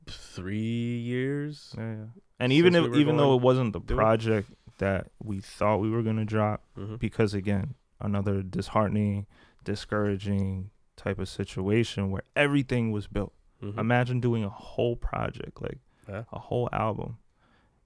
[0.09, 1.74] Three years?
[1.76, 2.05] Yeah, yeah.
[2.38, 3.96] And even if we even though it wasn't the do it.
[3.96, 9.26] project that we thought we were gonna drop, hmm because again, another disheartening,
[9.66, 13.33] discouraging type of situation where everything was built.
[13.61, 16.24] hmm Imagine doing a whole project, like Yeah.
[16.33, 17.18] a whole album,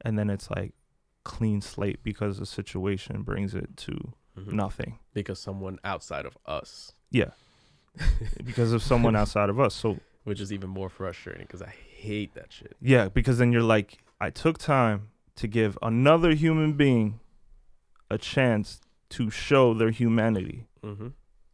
[0.03, 0.73] and then it's like
[1.25, 4.53] clean slate because the situation brings it to Mhm.
[4.53, 4.99] nothing.
[5.13, 7.33] because someone outside of us, Yeah.
[8.45, 9.75] because of someone outside of us.
[9.75, 11.71] So which is even more frustrating because I
[12.05, 12.77] hate that shit.
[12.81, 17.21] Yeah, because then you're like, I took time to give another human being
[18.11, 20.67] a chance to show their humanity.
[20.83, 21.09] Mm-hmm.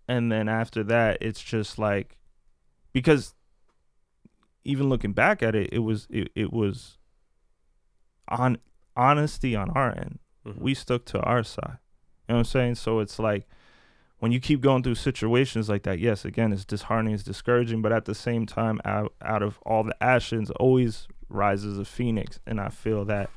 [0.09, 2.16] And then after that, it's just like,
[2.92, 3.35] because
[4.64, 6.99] even looking back at it, it was, it, it was
[8.29, 8.59] on
[8.97, 10.19] honesty on our end.
[10.47, 10.62] Mm-hmm.
[10.62, 11.79] We stuck to our side.
[12.29, 12.75] You know what I'm saying?
[12.77, 13.47] So it's like,
[14.19, 17.92] when you keep going through situations like that, yes, again, it's disheartening, it's discouraging, but
[17.92, 22.40] at the same time, out, out of all the ashes, always rises a phoenix.
[22.47, 23.29] And I feel that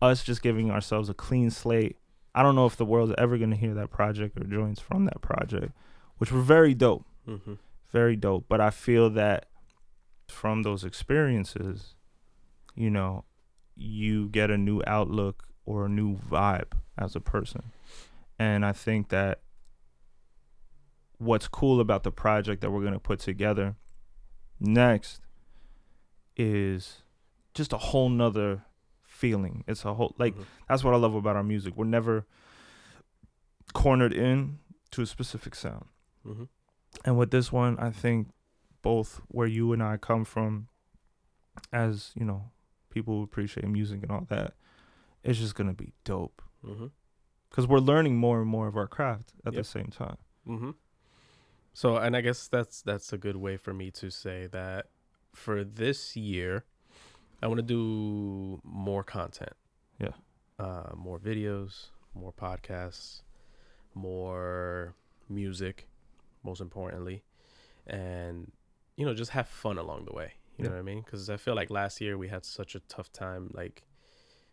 [0.00, 1.98] us just giving ourselves a clean slate,
[2.34, 5.04] I don't know if the world's ever going to hear that project or joints from
[5.04, 5.72] that project,
[6.22, 7.54] which were very dope, Mm-hmm.
[7.90, 8.44] very dope.
[8.48, 9.46] But I feel that
[10.28, 11.96] from those experiences,
[12.76, 13.24] you know,
[13.74, 17.72] you get a new outlook or a new vibe as a person.
[18.38, 19.40] And I think that
[21.18, 23.74] what's cool about the project that we're going to put together
[24.60, 25.22] next
[26.36, 27.02] is
[27.52, 28.62] just a whole nother
[29.02, 29.64] feeling.
[29.66, 30.44] It's a whole, like, Mhm.
[30.68, 31.76] that's what I love about our music.
[31.76, 32.26] We're never
[33.74, 34.60] cornered in
[34.92, 35.86] to a specific sound.
[36.26, 36.44] Mm-hmm.
[37.04, 38.28] And with this one, I think
[38.82, 40.68] both where you and I come from,
[41.72, 42.50] as you know,
[42.90, 44.54] people who appreciate music and all that,
[45.24, 46.86] it's just gonna be dope Mm-hmm.
[47.50, 50.16] because we're learning more and more of our craft at the same time.
[50.46, 50.70] Mm-hmm.
[51.74, 54.86] So, and I guess that's that's a good way for me to say that
[55.34, 56.64] for this year,
[57.42, 59.54] I want to do more content.
[59.98, 60.12] Yeah.
[60.58, 63.22] Uh, more videos, more podcasts,
[63.94, 64.94] more
[65.28, 65.88] music,
[66.44, 67.22] most importantly,
[67.86, 68.50] and
[68.96, 70.32] you know just have fun along the way.
[70.58, 71.00] You know what I mean?
[71.02, 73.82] Because I feel like last year we had such a tough time like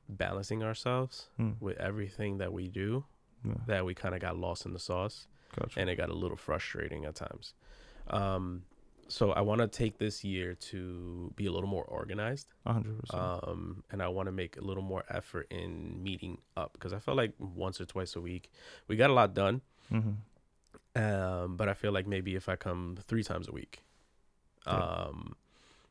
[0.07, 1.55] balancing ourselves Mm.
[1.59, 3.05] with everything that we do
[3.45, 5.79] Yeah, that we kind of got lost in the sauce gotcha.
[5.79, 7.53] and it got a little frustrating at times.
[8.07, 8.63] Um,
[9.07, 13.21] so I want to take this year to be a little more organized, hundred percent.
[13.21, 16.99] um, and I want to make a little more effort in meeting up because I
[16.99, 18.51] felt like once or twice a week
[18.87, 20.11] we got a lot done, Mm-hmm.
[20.95, 23.83] Um, but I feel like maybe if I come three times a week,
[24.67, 24.73] Yeah.
[24.77, 25.35] um,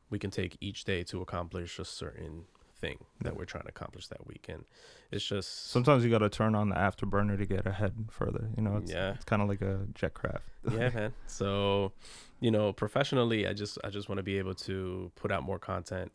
[0.09, 2.45] we can take each day to accomplish a certain
[2.79, 4.63] thing that we're trying to accomplish that week, and
[5.11, 8.49] it's just Sometimes you got to turn on the afterburner to get ahead further.
[8.55, 9.13] You know, it's, Yeah.
[9.15, 10.45] it's kind of like a jet craft.
[10.71, 11.93] yeah man so
[12.41, 15.57] you know professionally i just i just want to be able to put out more
[15.57, 16.11] content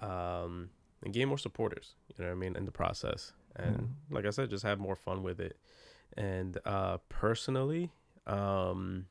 [0.00, 0.68] um
[1.04, 1.94] and gain more supporters.
[2.08, 3.88] You know what I mean in the process, and Mm.
[4.10, 5.56] like I said, just have more fun with it.
[6.16, 7.92] And uh, personally,
[8.26, 9.06] um,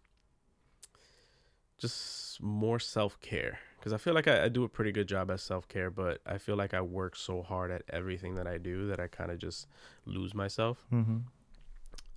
[1.77, 5.29] just more self care because I feel like I, I do a pretty good job
[5.29, 8.57] at self care, but I feel like I work so hard at everything that I
[8.57, 9.67] do that I kind of just
[10.05, 11.17] lose myself Mm-hmm.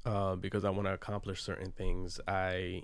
[0.06, 2.20] uh, because I want to accomplish certain things.
[2.28, 2.82] I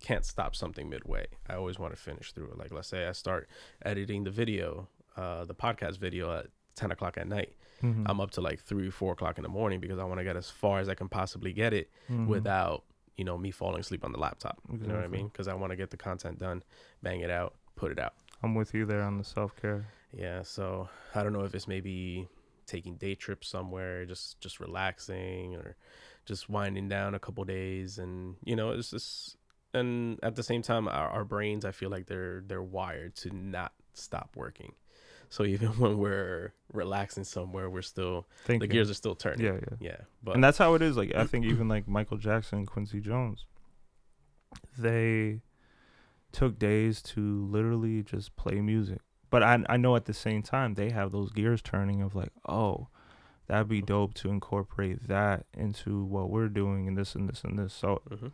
[0.00, 1.26] can't stop something midway.
[1.48, 2.58] I always want to finish through it.
[2.58, 3.48] Like let's say I start
[3.84, 7.54] editing the video, uh, the podcast video at ten o'clock at night.
[7.82, 8.04] Mm-hmm.
[8.06, 10.36] I'm up to like three, four o'clock in the morning because I want to get
[10.36, 12.26] as far as I can possibly get it Mhm.
[12.26, 12.84] without
[13.20, 14.58] you know me falling asleep on the laptop.
[14.72, 15.28] You know what I mean?
[15.28, 16.62] Because I want to get the content done,
[17.02, 18.14] bang it out, put it out.
[18.42, 19.86] I'm with you there on the self care.
[20.10, 20.40] Yeah.
[20.42, 22.28] So I don't know if it's maybe
[22.66, 25.76] taking day trips somewhere, just just relaxing or
[26.24, 29.36] just winding down a couple days, and you know it's just
[29.74, 33.36] and at the same time our, our brains I feel like they're they're wired to
[33.36, 34.72] not stop working.
[35.30, 39.40] So even when we're relaxing somewhere, we're still Thank the gears are still turning.
[39.46, 39.76] Yeah, yeah.
[39.80, 39.96] Yeah.
[40.22, 40.96] But and that's how it is.
[40.96, 43.46] Like I think even like Michael Jackson, Quincy Jones,
[44.78, 45.40] they
[46.32, 49.00] took days to literally just play music.
[49.30, 52.30] But I I know at the same time they have those gears turning of like,
[52.48, 52.88] oh,
[53.46, 57.58] that'd be dope to incorporate that into what we're doing and this and this and
[57.58, 57.72] this.
[57.72, 58.32] So Mhm.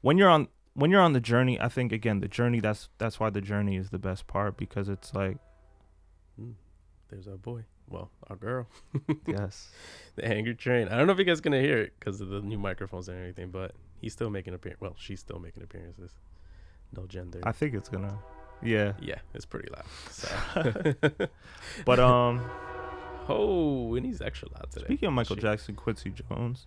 [0.00, 3.18] when you're on when you're on the journey, I think again the journey that's that's
[3.18, 5.38] why the journey is the best part because it's like
[6.40, 6.54] Mm,
[7.10, 7.64] there's our boy.
[7.88, 8.66] Well, our girl.
[9.26, 9.68] yes,
[10.16, 10.88] the Angry Train.
[10.88, 13.16] I don't know if you guys gonna hear it because of the new microphones and
[13.18, 14.80] everything, but he's still making appearance.
[14.80, 16.12] Well, she's still making appearances.
[16.96, 17.40] No gender.
[17.44, 18.18] I think it's gonna
[18.62, 18.94] yeah.
[19.00, 19.84] yeah, it's pretty loud.
[20.10, 20.94] So.
[21.84, 22.40] But um
[23.28, 24.86] oh, and he's extra loud today.
[24.86, 25.42] Speaking of Michael Shit.
[25.42, 26.66] Jackson, Quincy Jones,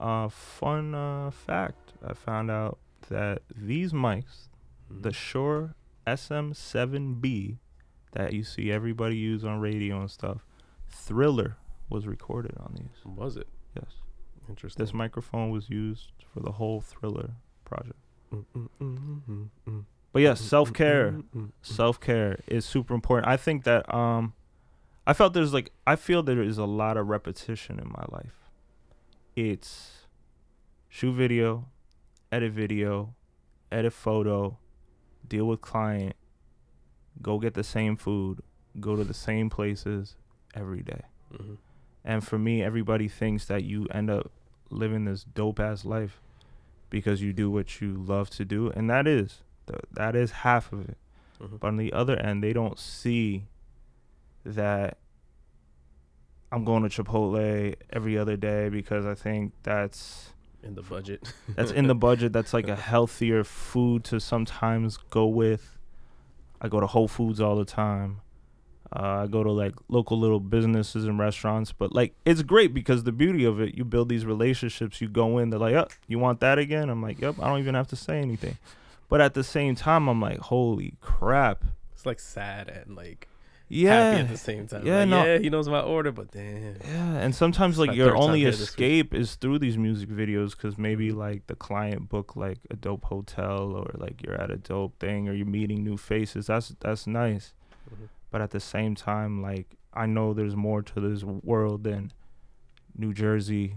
[0.00, 4.48] uh, fun uh, fact I found out that these mics,
[4.92, 5.02] Mhm.
[5.02, 5.74] the Shure
[6.06, 7.58] SM7B
[8.14, 10.44] that you see everybody use on radio and stuff,
[10.88, 11.56] Thriller
[11.88, 13.04] was recorded on these.
[13.04, 13.46] was it
[13.76, 13.92] Yes.
[14.48, 14.82] interesting?
[14.82, 17.30] This microphone was used for the whole Thriller
[17.64, 17.98] project.
[20.12, 21.16] But yes, mm, self care.
[21.62, 23.28] self care is super important.
[23.28, 24.32] I think that um
[25.06, 28.50] I felt there's like I feel there is a lot of repetition in my life.
[29.36, 30.06] It's
[30.88, 31.66] shoot video,
[32.30, 33.14] edit video,
[33.72, 34.56] edit photo,
[35.26, 36.14] deal with client,
[37.22, 38.40] go get the same food,
[38.80, 40.16] go to the same places
[40.54, 41.02] every day.
[41.32, 41.56] Mhm.
[42.04, 44.30] And for me, everybody thinks that you end up
[44.70, 46.20] living this dope ass life
[46.90, 50.72] because you do what you love to do, and that is th- that is half
[50.72, 50.98] of it.
[51.40, 51.58] Mhm.
[51.60, 53.46] But on the other end, they don't see
[54.44, 54.98] that
[56.52, 61.32] I'm going to Chipotle every other day because I think that's in the budget.
[61.48, 62.32] that's in the budget.
[62.32, 65.78] That's like a healthier food to sometimes go with.
[66.64, 68.22] I go to Whole Foods all the time.
[68.90, 73.04] Uh, I go to like local little businesses and restaurants, but like it's great because
[73.04, 74.98] the beauty of it, you build these relationships.
[75.02, 77.58] You go in, they're like, "Yep, you want that again?" I'm like, "Yep." I don't
[77.58, 78.56] even have to say anything,
[79.10, 83.28] but at the same time, I'm like, "Holy crap!" It's like sad and like
[83.74, 84.86] Yeah, happy at the same time.
[84.86, 85.24] Yeah, Like, no.
[85.24, 86.76] yeah, he knows my order, but damn.
[86.84, 88.68] Yeah, and sometimes like your only here this week.
[88.68, 91.16] escape is through these music videos because maybe Mhm.
[91.16, 95.28] like the client book like a dope hotel or like you're at a dope thing
[95.28, 96.46] or you're meeting new faces.
[96.46, 97.52] That's that's nice,
[97.90, 98.08] Mhm.
[98.30, 102.12] but at the same time, like I know there's more to this world than
[102.96, 103.76] New Jersey.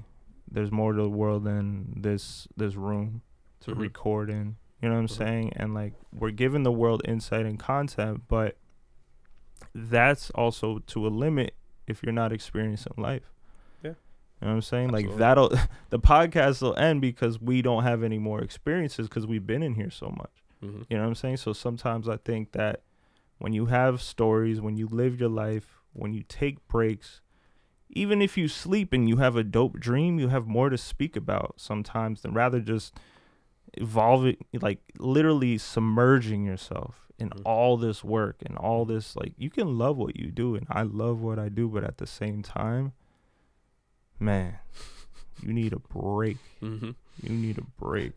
[0.50, 3.22] There's more to the world than this this room
[3.62, 3.80] to Mhm.
[3.80, 4.58] record in.
[4.82, 5.12] You know what I'm Mhm.
[5.18, 5.54] saying?
[5.56, 8.58] And like we're giving the world insight and content, but
[9.74, 11.54] that's also to a limit
[11.88, 13.34] if you're not experiencing life.
[13.84, 13.92] Yeah.
[13.92, 13.96] You
[14.42, 14.90] know what I'm saying?
[14.90, 15.50] Like that'll
[15.90, 19.76] the podcast will end because we don't have any more experiences because we've been in
[19.76, 20.44] here so much.
[20.64, 20.86] Mhm.
[20.90, 21.38] You know what I'm saying?
[21.38, 22.82] So sometimes I think that
[23.38, 27.22] when you have stories, when you live your life, when you take breaks,
[27.90, 31.16] even if you sleep and you have a dope dream, you have more to speak
[31.16, 32.94] about sometimes than rather just
[33.74, 37.42] evolving, like literally submerging yourself in Mhm.
[37.46, 39.16] all this work and all this.
[39.16, 41.98] Like, you can love what you do, and I love what I do, but at
[41.98, 42.94] the same time,
[44.20, 44.60] man,
[45.42, 46.38] you need a break.
[46.62, 46.96] Mhm.
[47.22, 48.14] You need a break.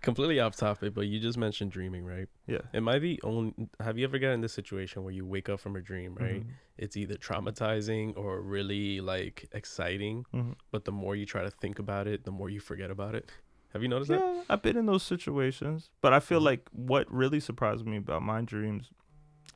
[0.00, 2.28] Completely off topic, but you just mentioned dreaming, right?
[2.48, 2.62] Yeah.
[2.74, 3.54] Am I the only?
[3.78, 6.42] Have you ever gotten in this situation where you wake up from a dream, right?
[6.44, 6.50] Mhm.
[6.76, 10.56] It's either traumatizing or really like exciting, Mhm.
[10.72, 13.30] but the more you try to think about it, the more you forget about it.
[13.72, 14.44] Have you noticed that?
[14.50, 16.44] I've been in those situations, but I feel Mhm.
[16.44, 18.90] like what really surprised me about my dreams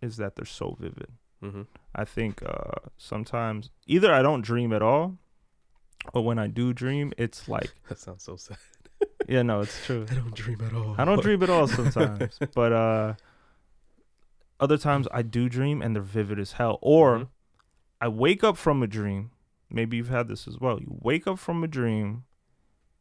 [0.00, 1.12] is that they're so vivid.
[1.42, 1.62] Mm-hmm.
[1.94, 5.18] I think uh, sometimes either I don't dream at all,
[6.14, 8.56] or when I do dream, it's like, That sounds so sad.
[9.28, 10.06] yeah, no, it's true.
[10.10, 10.94] I don't dream at all.
[10.98, 13.14] I don't dream at all sometimes, but uh,
[14.58, 16.78] other times I do dream and they're vivid as hell.
[16.80, 17.28] Or Mhm.
[18.00, 19.30] I wake up from a dream.
[19.68, 20.80] Maybe you've had this as well.
[20.80, 22.24] You wake up from a dream,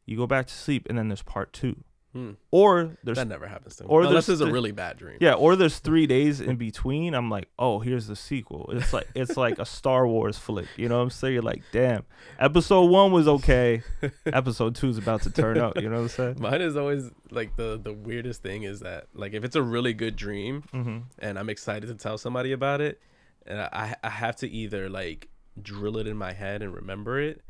[0.06, 1.76] you go back to sleep, and then there's part two.
[2.12, 2.30] Hmm.
[2.50, 3.90] Or there's That never happens to me.
[3.90, 5.18] or Unless there's it's a really bad dream.
[5.20, 7.12] yeah, or there's three days in between.
[7.12, 8.70] I'm like, oh, here's the sequel.
[8.72, 10.66] It's like it's like a Star Wars flick.
[10.78, 11.34] You know what I'm saying?
[11.34, 12.04] You're like, damn,
[12.38, 13.82] episode one was okay.
[14.24, 15.76] Episode two is about to turn up.
[15.76, 16.36] You know what I'm saying?
[16.40, 19.92] Mine is always like the the weirdest thing is that like if it's a really
[19.92, 20.98] good dream Mm-hmm.
[21.18, 22.98] and I'm excited to tell somebody about it,
[23.46, 25.28] and I I have to either like
[25.60, 27.42] drill it in my head and remember it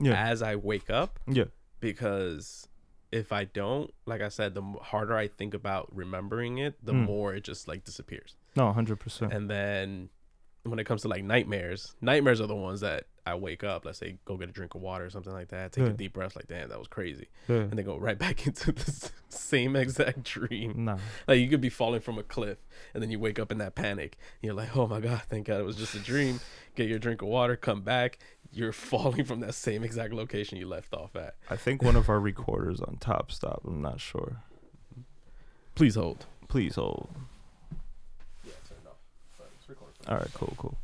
[0.00, 0.14] Yeah.
[0.30, 1.44] as I wake up Yeah.
[1.80, 2.68] Because
[3.12, 7.04] if I don't, like I said, the harder I think about remembering it, the Mm.
[7.06, 8.36] more it just like disappears.
[8.56, 9.32] No, hundred percent.
[9.32, 10.10] And then
[10.64, 13.98] when it comes to like nightmares, nightmares are the ones that I wake up, let's
[13.98, 15.90] say go get a drink of water or something like that, take Yeah.
[15.90, 17.56] a deep breath, like damn, that was crazy, Yeah.
[17.56, 20.84] and then go right back into the same exact dream.
[20.86, 20.98] Nah.
[21.28, 22.58] Like you could be falling from a cliff,
[22.94, 24.16] and then you wake up in that panic.
[24.42, 26.40] You're like, oh my god, thank God it was just a dream.
[26.74, 28.18] Get your drink of water, come back.
[28.52, 31.34] You're falling from that same exact location you left off at.
[31.50, 33.62] I think one of our recorders on top stop.
[33.66, 34.42] I'm not sure.
[35.74, 36.26] Please hold.
[36.48, 37.08] Please hold.
[38.44, 38.96] Yeah, turn it off.
[39.36, 39.96] But it's recording.
[40.08, 40.78] All right, cool, cool.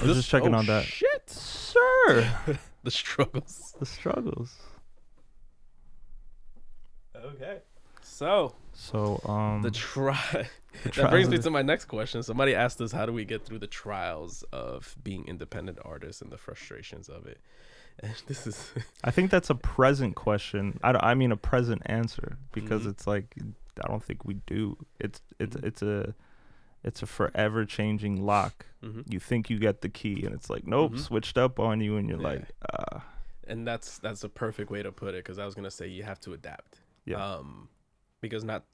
[0.00, 0.84] I was just checking oh, on that.
[0.84, 2.30] Shit, sir.
[2.84, 3.74] the struggles.
[3.78, 4.54] the struggles.
[7.16, 7.58] Okay.
[8.02, 10.48] So So um the try
[10.96, 12.22] that brings me to my next question.
[12.22, 16.30] Somebody asked us, how do we get through the trials of being independent artists and
[16.32, 17.38] the frustrations of it?
[18.02, 18.72] And this is
[19.04, 20.80] I think that's a present question.
[20.82, 22.90] I, I mean a present answer because Mhm.
[22.92, 23.26] it's like
[23.84, 24.62] I don't think we do.
[24.98, 25.64] It's it's Mhm.
[25.68, 26.14] it's a
[26.82, 28.64] it's a forever changing lock.
[28.82, 29.02] Mhm.
[29.12, 31.00] You think you get the key and it's like nope, Mhm.
[31.00, 32.28] switched up on you and you're Yeah.
[32.32, 33.00] like uh
[33.46, 36.04] and that's that's a perfect way to put it because I was gonna say you
[36.04, 36.80] have to adapt.
[37.04, 37.22] Yeah.
[37.22, 37.68] Um,
[38.20, 38.64] because not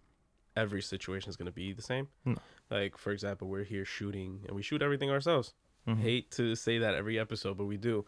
[0.57, 2.09] every situation is gonna be the same.
[2.25, 2.37] No.
[2.71, 5.55] Like for example, we're here shooting and we shoot everything ourselves.
[5.87, 5.99] mhm.
[5.99, 8.05] Hate to say that every episode, but we do,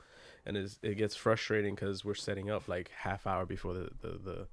[0.46, 4.08] and it's, it gets frustrating because we're setting up like half hour before the the,
[4.18, 4.48] the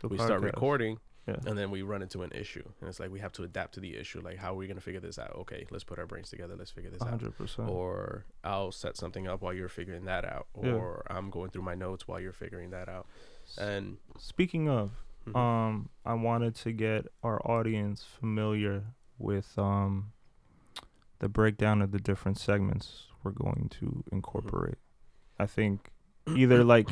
[0.00, 0.98] The we start recording.
[1.28, 1.36] Yeah.
[1.46, 3.80] And then we run into an issue, and it's like we have to adapt to
[3.80, 4.20] the issue.
[4.20, 5.36] Like, how are we gonna figure this out?
[5.40, 6.56] Okay, let's put our brains together.
[6.56, 7.68] Let's figure this out hundred percent.
[7.68, 10.72] or I'll set something up while you're figuring that out, Yeah.
[10.72, 13.06] or I'm going through my notes while you're figuring that out.
[13.58, 14.92] And Speaking of,
[15.26, 18.84] mhm, um, I wanted to get our audience familiar
[19.18, 20.12] with um
[21.18, 24.78] the breakdown of the different segments we're going to incorporate.
[25.38, 25.90] I think
[26.34, 26.88] either like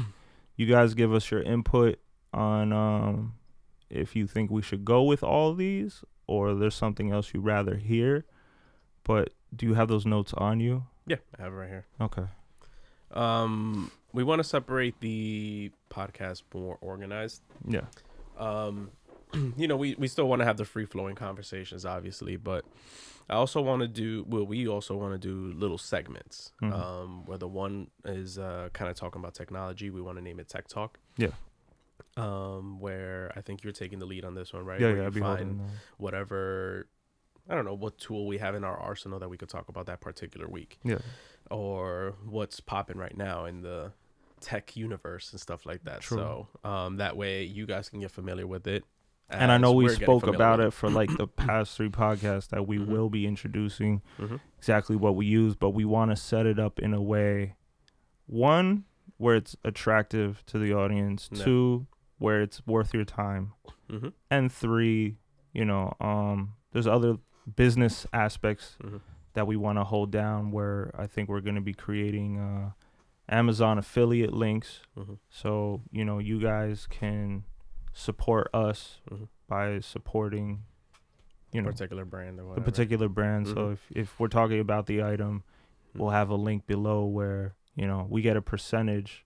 [0.57, 1.99] you guys give us your input
[2.33, 3.35] on um
[3.89, 7.77] if you think we should go with all these or there's something else you'd rather
[7.77, 8.27] hear.
[9.03, 10.85] But do you have those notes on you?
[11.07, 11.87] yeah, I have it right here.
[12.03, 12.25] Okay.
[13.13, 17.41] Um, we want to separate the podcast more organized.
[17.67, 17.87] Yeah.
[18.39, 18.91] Um,
[19.57, 22.65] you know, we we still want to have the free flowing conversations, obviously, but
[23.29, 24.25] I also want to do.
[24.29, 26.53] Well, we also want to do little segments.
[26.63, 26.73] Mhm.
[26.73, 29.91] Um, where the one is uh kind of talking about technology.
[29.91, 30.99] We want to name it Tech Talk.
[31.19, 31.33] Yeah.
[32.17, 34.81] Um, where I think you're taking the lead on this one, right?
[34.81, 35.61] Yeah, Where yeah, you find
[35.99, 36.89] whatever
[37.49, 39.87] I don't know what tool we have in our arsenal that we could talk about
[39.87, 40.99] that particular week Yeah.
[41.51, 43.93] or what's popping right now in the
[44.41, 46.01] tech universe and stuff like that.
[46.01, 46.19] True.
[46.63, 48.85] So um that way you guys can get familiar with it.
[49.31, 52.79] and I know we spoke about it for like the past three podcasts that we
[52.79, 52.87] Mhm.
[52.87, 54.41] will be introducing Mhm.
[54.57, 57.57] exactly what we use, but we want to set it up in a way
[58.27, 58.85] one
[59.17, 61.45] where it's attractive to the audience, Yeah.
[61.45, 61.87] two
[62.19, 63.53] where it's worth your time,
[63.91, 64.13] Mhm.
[64.31, 65.19] and three,
[65.53, 67.17] you know, um there's other
[67.57, 69.01] business aspects Mhm.
[69.35, 72.73] that we want to hold down where I think we're going to be creating uh
[73.29, 75.19] Amazon affiliate links Mhm.
[75.29, 77.45] so, you know, you guys can
[77.93, 79.29] support us Mhm.
[79.47, 80.65] by supporting,
[81.53, 82.65] you know, particular brand or the whatever.
[82.65, 83.47] particular brand.
[83.49, 83.73] So Mhm.
[83.73, 85.43] if, if we're talking about the item,
[85.95, 86.01] Mhm.
[86.01, 89.25] we'll have a link below where, you know, we get a percentage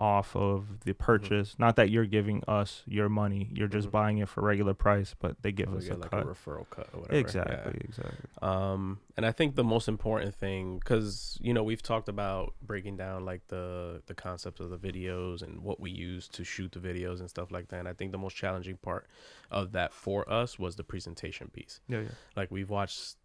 [0.00, 1.54] off of the purchase.
[1.58, 3.50] Not that you're giving us your money.
[3.52, 3.92] You're just Mhm.
[3.92, 6.22] buying it for regular price, but they give We us a like cut.
[6.22, 7.14] a referral cut or whatever.
[7.16, 7.20] Yeah.
[7.20, 8.28] exactly, exactly.
[8.40, 12.96] Um, and I think the most important thing, because you know we've talked about breaking
[12.96, 16.80] down like the the concept of the videos and what we use to shoot the
[16.80, 17.80] videos and stuff like that.
[17.80, 19.06] And I think the most challenging part
[19.50, 21.80] of that for us was the presentation piece.
[21.88, 22.08] Yeah, yeah.
[22.36, 23.16] Like we've watched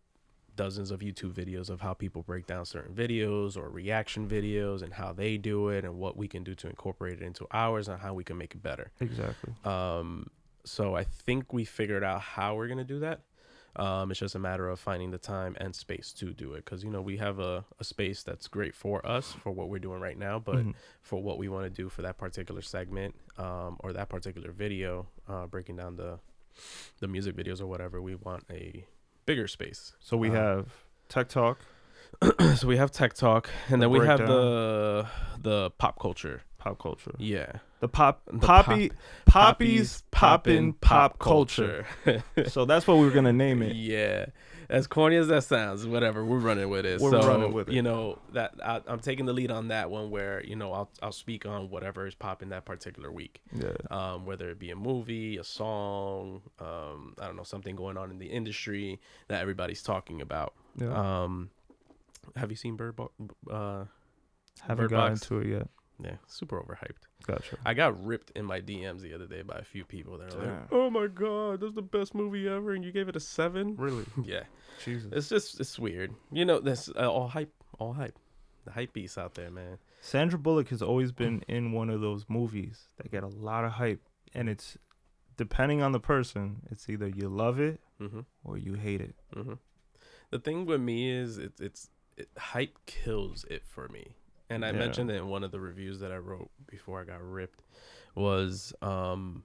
[0.56, 4.93] dozens of YouTube videos of how people break down certain videos or reaction videos and
[4.93, 7.99] how they do it and what we can do to incorporate it into ours and
[8.01, 8.91] how we can make it better.
[8.99, 9.53] Exactly.
[9.64, 10.30] Um,
[10.64, 13.22] so I think we figured out how we're gonna do that.
[13.78, 16.82] Um, it's just a matter of finding the time and space to do it because
[16.84, 19.99] you know we have a, a space that's great for us for what we're doing
[19.99, 20.74] right now, but Mhm.
[21.01, 25.08] for what we want to do for that particular segment um, or that particular video,
[25.28, 26.20] uh, breaking down the
[27.01, 28.86] the music videos or whatever, we want a
[29.26, 29.93] bigger space.
[29.99, 30.67] So we Uh, have
[31.09, 31.59] Tech Talk,
[32.55, 35.07] so we have tech talk, and The then we have the
[35.41, 36.43] the pop culture.
[36.66, 37.13] Pop culture.
[37.20, 38.91] Yeah, The pop The poppy
[39.28, 41.86] poppies poppin' pop culture.
[42.03, 42.24] culture.
[42.49, 43.76] so that's what we were gonna name it.
[43.76, 44.26] Yeah,
[44.68, 46.26] as corny as that sounds, whatever.
[46.26, 46.99] We're running with it.
[46.99, 47.76] We're so, running with it.
[47.76, 50.89] You know that I, I'm taking the lead on that one, where you know I'll
[51.03, 53.74] I'll speak on whatever is popping that particular week, Yeah.
[53.91, 58.09] um, whether it be a movie, a song, um, I don't know, something going on
[58.09, 60.55] in the industry that everybody's talking about.
[60.82, 60.88] Yeah.
[61.24, 61.51] Um,
[62.36, 62.95] have you seen Bird?
[62.95, 63.11] Bo-
[63.47, 63.86] Uh,
[64.61, 65.28] Haven't Bird gotten Box.
[65.28, 65.68] to it yet.
[66.04, 67.04] Yeah, super overhyped.
[67.26, 67.58] Gotcha.
[67.66, 70.46] I got ripped in my DMs the other day by a few people that are
[70.46, 73.76] like, "Oh my god, that's the best movie ever," and you gave it a seven.
[73.78, 74.06] Really?
[74.26, 74.43] Yeah,
[74.84, 75.12] Jesus.
[75.14, 76.14] it's just it's weird.
[76.32, 78.18] You know, that's uh, all hype, all hype.
[78.66, 79.78] The hype beasts out there, man.
[80.02, 83.74] Sandra Bullock has always been in one of those movies that get a lot of
[83.74, 84.02] hype,
[84.34, 84.78] and it's
[85.38, 86.62] depending on the person.
[86.72, 88.22] It's either you love it Mm-hmm.
[88.43, 89.16] or you hate it.
[89.34, 89.54] Mm-hmm.
[90.32, 94.16] The thing with me is it's it's it, hype kills it for me.
[94.50, 94.80] And I Yeah.
[94.80, 97.64] mentioned it in one of the reviews that I wrote before I got ripped
[98.16, 99.43] was um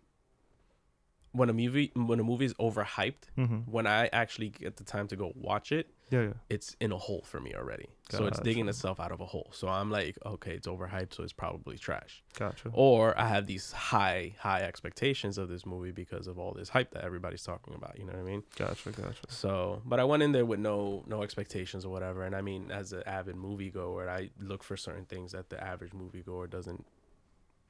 [1.32, 3.70] when a movie when a movie is overhyped, Mm-hmm.
[3.70, 6.32] when I actually get the time to go watch it, Yeah, yeah.
[6.48, 7.86] it's in a hole for me already.
[8.10, 9.50] So it's digging itself out of a hole.
[9.52, 12.24] So I'm like, okay, it's overhyped, so it's probably trash.
[12.36, 12.70] Gotcha.
[12.72, 16.90] Or I have these high, high expectations of this movie because of all this hype
[16.94, 17.96] that everybody's talking about.
[17.96, 18.42] You know what I mean?
[18.56, 18.90] Gotcha.
[18.90, 19.22] Gotcha.
[19.28, 22.24] So, but I went in there with no no expectations or whatever.
[22.24, 25.92] And I mean, as an avid moviegoer, I look for certain things that the average
[25.92, 26.84] moviegoer doesn't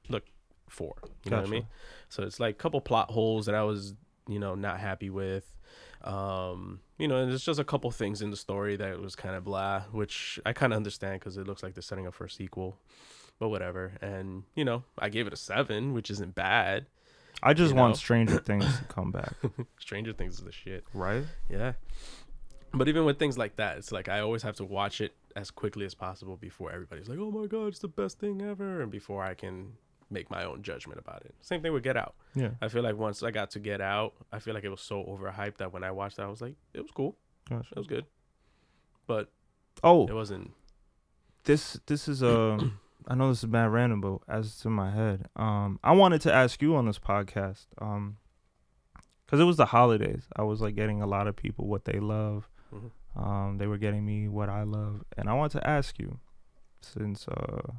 [0.08, 0.24] look
[0.70, 0.94] for.
[1.24, 1.66] You know what I mean?
[2.08, 3.94] So it's like a couple plot holes that I was,
[4.28, 5.52] you know, not happy with.
[6.02, 9.34] Um, you know, and there's just a couple things in the story that was kind
[9.34, 12.24] of blah, which I kind of understand because it looks like they're setting up for
[12.24, 12.78] a sequel.
[13.38, 13.92] But whatever.
[14.00, 16.86] And you know, I gave it a seven, which isn't bad.
[17.42, 17.96] I just want know?
[17.96, 19.34] Stranger Things to come back,
[19.78, 20.84] Stranger Things is the shit.
[20.92, 21.24] right?
[21.48, 21.72] Yeah.
[22.72, 25.50] But even with things like that, it's like I always have to watch it as
[25.50, 28.90] quickly as possible before everybody's like, "Oh my god, it's the best thing ever," and
[28.90, 29.72] before I can
[30.10, 31.34] make my own judgment about it.
[31.40, 32.14] Same thing with Get Out.
[32.34, 32.50] Yeah.
[32.60, 35.02] I feel like once I got to Get Out, I feel like it was so
[35.04, 37.16] overhyped that when I watched it, I was like, "It was cool.
[37.48, 37.68] Gotcha.
[37.72, 38.06] It was good."
[39.06, 39.30] But
[39.82, 40.52] oh, it wasn't.
[41.44, 42.58] this this is a.
[43.08, 46.20] I know this is bad random, but as it's in my head, um, I wanted
[46.22, 48.18] to ask you on this podcast, um,
[49.24, 50.24] because it was the holidays.
[50.36, 52.48] I was like getting a lot of people what they love.
[52.72, 52.90] Mhm.
[53.16, 56.18] Um, they were getting me what I love, and I want to ask you,
[56.82, 57.72] since uh,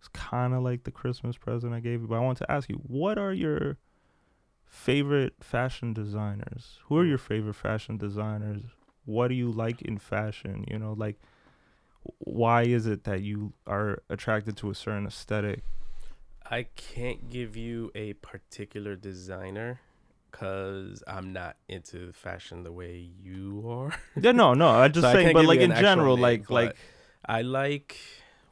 [0.00, 2.70] it's kind of like the Christmas present I gave you, but I want to ask
[2.70, 3.76] you, what are your
[4.64, 6.78] favorite fashion designers?
[6.86, 8.62] Who are your favorite fashion designers?
[9.04, 10.64] What do you like in fashion?
[10.70, 11.20] You know, like
[12.18, 15.64] why is it that you are attracted to a certain aesthetic?
[16.50, 19.80] I can't give you a particular designer
[20.30, 23.92] because I'm not into fashion the way you are.
[24.18, 24.68] Yeah, no, no.
[24.70, 26.76] I just So saying, but like in general, name, like like
[27.26, 27.98] I like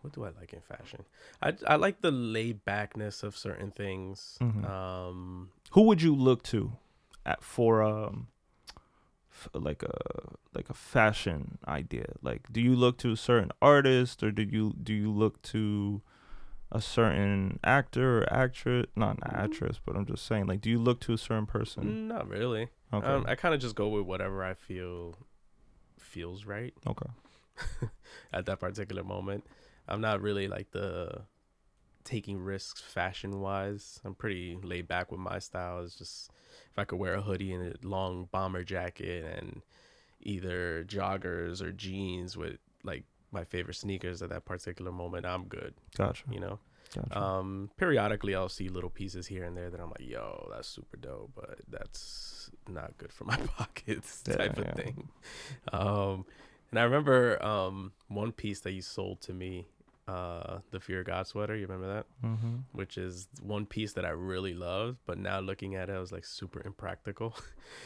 [0.03, 1.05] what do I like in fashion?
[1.43, 4.39] I I like the laid backness of certain things.
[4.41, 4.65] Mhm.
[4.65, 6.73] Um, who would you look to
[7.27, 8.29] at for um
[9.31, 12.07] f- like a like a fashion idea?
[12.23, 16.03] Like, do you look to a certain artist or do you do you look to
[16.71, 18.87] a certain actor or actress?
[18.95, 22.09] Not an actress, but I'm just saying, like, do you look to a certain person?
[22.09, 22.69] not really.
[22.93, 25.15] Okay, Um, I kind of just go with whatever I feel
[25.99, 27.11] feels right okay,
[28.33, 29.45] at that particular moment.
[29.89, 31.23] I'm not really like the
[32.05, 34.01] taking risks fashion wise.
[34.05, 35.83] I'm pretty laid back with my style.
[35.83, 36.31] It's just
[36.71, 39.63] if I could wear a hoodie and a long bomber jacket and
[40.21, 45.75] either joggers or jeans with like my favorite sneakers at that particular moment, I'm good.
[45.97, 46.59] gotcha, You know.
[46.95, 47.23] gotcha.
[47.23, 50.97] Um, periodically I'll see little pieces here and there that I'm like, yo, that's super
[50.97, 54.75] dope, but that's not good for my pockets Yeah, type of yeah.
[54.75, 55.09] thing.
[55.73, 56.25] Um,
[56.71, 59.67] and I remember um one piece that you sold to me,
[60.09, 61.55] uh, the Fear of God sweater.
[61.55, 62.07] You remember that?
[62.27, 62.55] mm-hmm.
[62.73, 66.11] Which is one piece that I really loved, but now looking at it, I was
[66.13, 67.37] like super impractical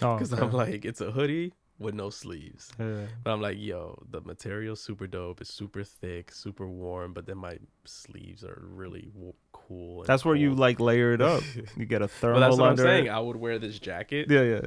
[0.01, 0.43] Oh, because okay.
[0.43, 2.70] I'm like, it's a hoodie with no sleeves.
[2.79, 3.07] yeah.
[3.25, 5.41] But I'm like, yo, the material's super dope.
[5.41, 10.05] It's super thick, super warm, but then my sleeves are really w- cool.
[10.05, 11.43] That's where you like layer it up.
[11.77, 13.07] You get a thermal that's what I'm saying.
[13.07, 13.11] it.
[13.11, 14.61] I would wear this jacket, Yeah, yeah.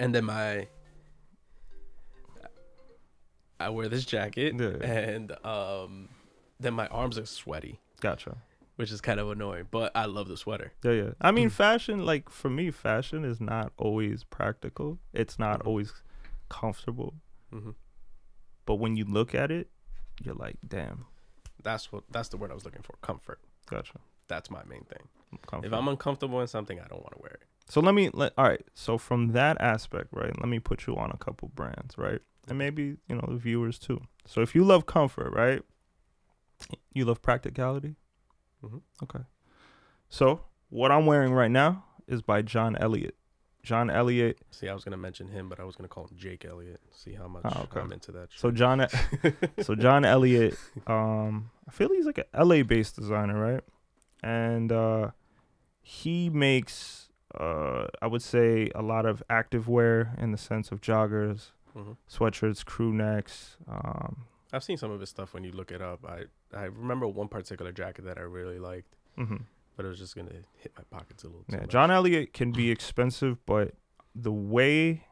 [0.00, 0.68] and then my.
[3.60, 4.84] I wear this jacket, Yeah.
[4.88, 6.08] and um,
[6.62, 8.36] then my arms are sweaty, Gotcha.
[8.76, 9.66] which is kind of annoying.
[9.70, 10.72] But I love the sweater.
[10.82, 11.10] Yeah, yeah.
[11.20, 14.98] I mean, fashion, like for me, fashion is not always practical.
[15.12, 15.66] It's not Mhm.
[15.66, 15.92] always
[16.48, 17.14] comfortable.
[17.50, 17.70] hmm
[18.66, 19.68] But when you look at it,
[20.22, 21.06] you're like, damn,
[21.62, 22.02] That's what.
[22.10, 22.94] That's the word I was looking for.
[23.02, 23.38] Comfort.
[23.66, 23.98] gotcha.
[24.28, 25.08] That's my main thing.
[25.46, 25.66] Comfort.
[25.66, 27.42] If I'm uncomfortable in something, I don't want to wear it.
[27.68, 28.64] So let me let all right.
[28.74, 30.36] So from that aspect, right?
[30.40, 32.20] Let me put you on a couple brands, right?
[32.48, 34.00] And maybe you know the viewers too.
[34.26, 35.62] So if you love comfort, right?
[36.92, 37.96] You love practicality.
[38.64, 38.82] Mhm.
[39.02, 39.20] Okay.
[40.08, 43.16] So what I'm wearing right now is by John Elliott.
[43.62, 44.38] John Elliott.
[44.50, 46.80] See, I was gonna mention him, but I was gonna call him Jake Elliott.
[46.90, 47.80] See how much Oh, okay.
[47.80, 48.28] I'm into that.
[48.34, 48.50] So.
[48.50, 48.86] John.
[49.60, 50.58] so John Elliott.
[50.86, 53.62] Um, I feel he's like a LA based designer, right?
[54.22, 55.10] And uh,
[55.80, 57.08] he makes
[57.38, 61.96] uh, I would say a lot of active wear in the sense of joggers, Mhm.
[62.10, 63.56] sweatshirts, crew necks.
[63.66, 66.04] Um, I've seen some of his stuff when you look it up.
[66.04, 66.24] I
[66.54, 69.42] I remember one particular jacket that I really liked, mhm.
[69.76, 71.42] but it was just gonna hit my pockets a little.
[71.44, 71.70] Too Yeah, much.
[71.70, 73.74] John Elliott can be expensive, but
[74.14, 75.06] the way,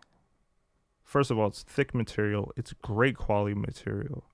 [1.02, 2.52] first of all, it's thick material.
[2.56, 4.24] It's great quality material,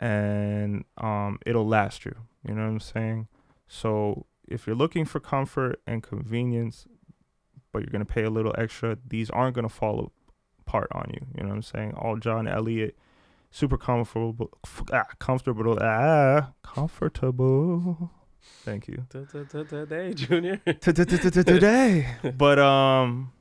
[0.00, 2.14] and um, it'll last you.
[2.46, 3.28] You know what I'm saying?
[3.68, 6.86] So if you're looking for comfort and convenience,
[7.72, 10.12] but you're gonna pay a little extra, these aren't gonna fall
[10.60, 11.26] apart on you.
[11.36, 11.94] You know what I'm saying?
[11.94, 12.96] All John Elliott,
[13.52, 14.50] super comfortable,
[14.92, 18.10] ah, comfortable, ah, comfortable.
[18.64, 20.56] Thank you Today, Junior.
[20.80, 22.06] today.
[22.36, 23.32] But um,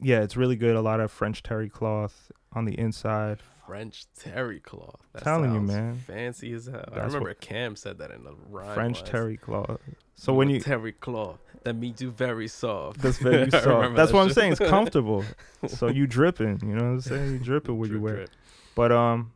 [0.00, 0.76] yeah, it's really good.
[0.76, 3.40] A lot of French terry cloth on the inside.
[3.66, 5.00] French terry cloth.
[5.12, 5.98] That Telling you, man.
[6.06, 6.84] Fancy as hell.
[6.92, 8.74] I remember what- Cam said that in the rhyme.
[8.74, 9.10] French once.
[9.10, 9.80] terry cloth.
[10.14, 13.00] So when you terry cloth, that means you very soft.
[13.00, 13.96] that's very soft.
[13.96, 14.52] That's that what I'm saying.
[14.52, 15.24] It's comfortable.
[15.66, 16.60] so you dripping.
[16.60, 17.32] You know what I'm saying?
[17.32, 18.14] You dripping when you wear.
[18.16, 18.30] drip.
[18.76, 19.32] But um,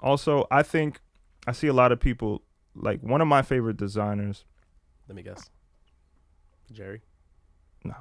[0.00, 1.00] also I think
[1.46, 2.42] I see a lot of people
[2.74, 4.44] like one of my favorite designers.
[5.08, 5.50] Let me guess.
[6.72, 7.02] Jerry.
[7.84, 7.94] No.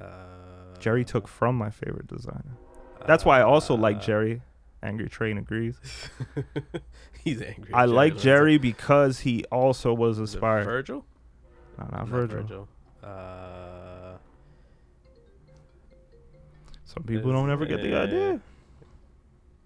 [0.00, 2.56] Uh, Jerry took from my favorite designer.
[3.06, 4.42] That's why I also like uh, Jerry.
[4.82, 5.78] Angry Train agrees.
[7.24, 7.72] He's angry.
[7.72, 10.64] I like That's Jerry because he also was inspired.
[10.64, 11.04] Virgil.
[11.78, 12.68] no, not Not Virgil.
[13.02, 14.16] Uh,
[16.84, 18.40] Some people don't ever get the idea.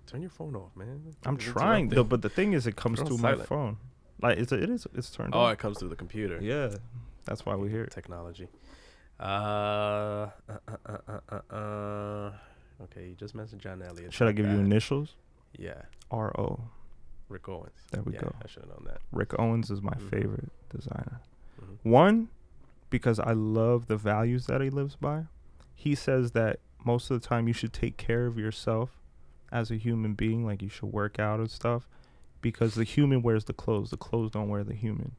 [0.07, 1.03] Turn your phone off, man.
[1.25, 1.89] I'm It's trying, interrupting.
[1.97, 3.77] though, but the thing is, it comes Put through on my phone.
[4.23, 5.53] Like it's it is it's turned Oh, on.
[5.53, 6.39] it comes through the computer.
[6.41, 6.77] Yeah,
[7.25, 7.91] that's why we hear it.
[7.91, 8.49] Technology.
[9.19, 12.33] Uh, uh, uh, uh, uh, uh, uh,
[12.85, 14.13] okay, you just mentioned John Elliott.
[14.13, 15.15] Should I Not give you initials?
[15.59, 16.61] Yeah, R O.
[17.29, 17.73] Rick Owens.
[17.91, 18.35] There we yeah, go.
[18.45, 19.01] I should have known that.
[19.11, 20.11] Rick Owens is my Mhm.
[20.11, 21.21] favorite designer.
[21.61, 21.79] Mhm.
[21.83, 22.29] One,
[22.91, 25.25] because I love the values that he lives by.
[25.75, 29.01] He says that most of the time you should take care of yourself
[29.57, 31.89] as a human being, like you should work out and stuff,
[32.43, 35.13] because the human wears the clothes, the clothes don't wear the human.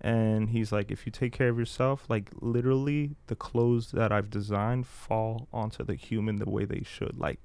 [0.00, 4.30] And he's like, if you take care of yourself, like literally the clothes that I've
[4.30, 7.16] designed fall onto the human the way they should.
[7.18, 7.38] Like,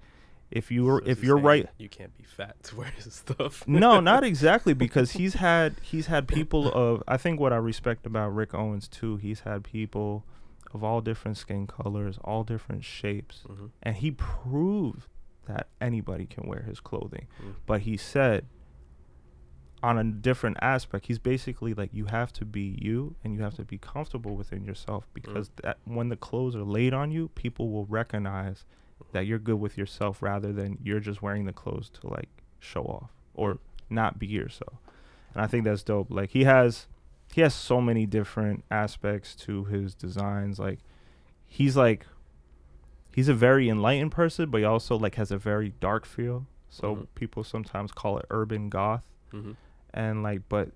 [0.50, 3.68] if you were, So if you're right, you can't be fat to wear his stuff.
[3.68, 8.06] no, not exactly because he's had he's had people of I think what I respect
[8.08, 10.24] about Rick Owens too, he's had people
[10.74, 13.70] of all different skin colors, all different shapes, Mhm.
[13.84, 15.10] and he proved
[15.48, 17.28] that anybody can wear his clothing.
[17.42, 17.56] Mm.
[17.66, 18.46] But he said
[19.84, 23.56] on a different aspect, he's basically like you have to be you and you have
[23.56, 27.70] to be comfortable within yourself because that when the clothes are laid on you, people
[27.70, 28.66] will recognize
[29.12, 32.30] that you're good with yourself rather than you're just wearing the clothes to like
[32.60, 34.80] show off or not be yourself.
[35.34, 36.08] And I think that's dope.
[36.10, 36.88] Like he has
[37.32, 40.58] he has so many different aspects to his designs.
[40.58, 40.80] Like
[41.46, 42.06] he's like
[43.18, 46.46] he's a very enlightened person, but he also like has a very dark feel.
[46.70, 47.08] So Mhm.
[47.16, 49.04] people sometimes call it urban goth
[49.34, 49.56] Mhm.
[49.94, 50.70] and like but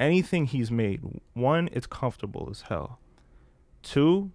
[0.00, 1.00] anything he's made
[1.34, 2.98] one it's comfortable as hell
[3.82, 4.30] two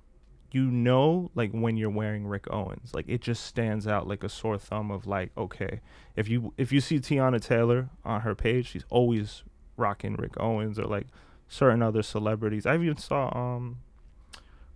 [0.51, 4.29] you know like when you're wearing rick owens like it just stands out like a
[4.29, 5.81] sore thumb of like okay
[6.15, 9.43] if you if you see teyana taylor on her page she's always
[9.75, 11.07] rocking rick owens or like
[11.49, 13.77] certain other celebrities i even saw um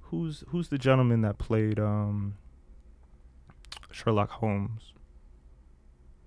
[0.10, 2.34] who's who's the gentleman that played um
[3.96, 4.94] sherlock holmes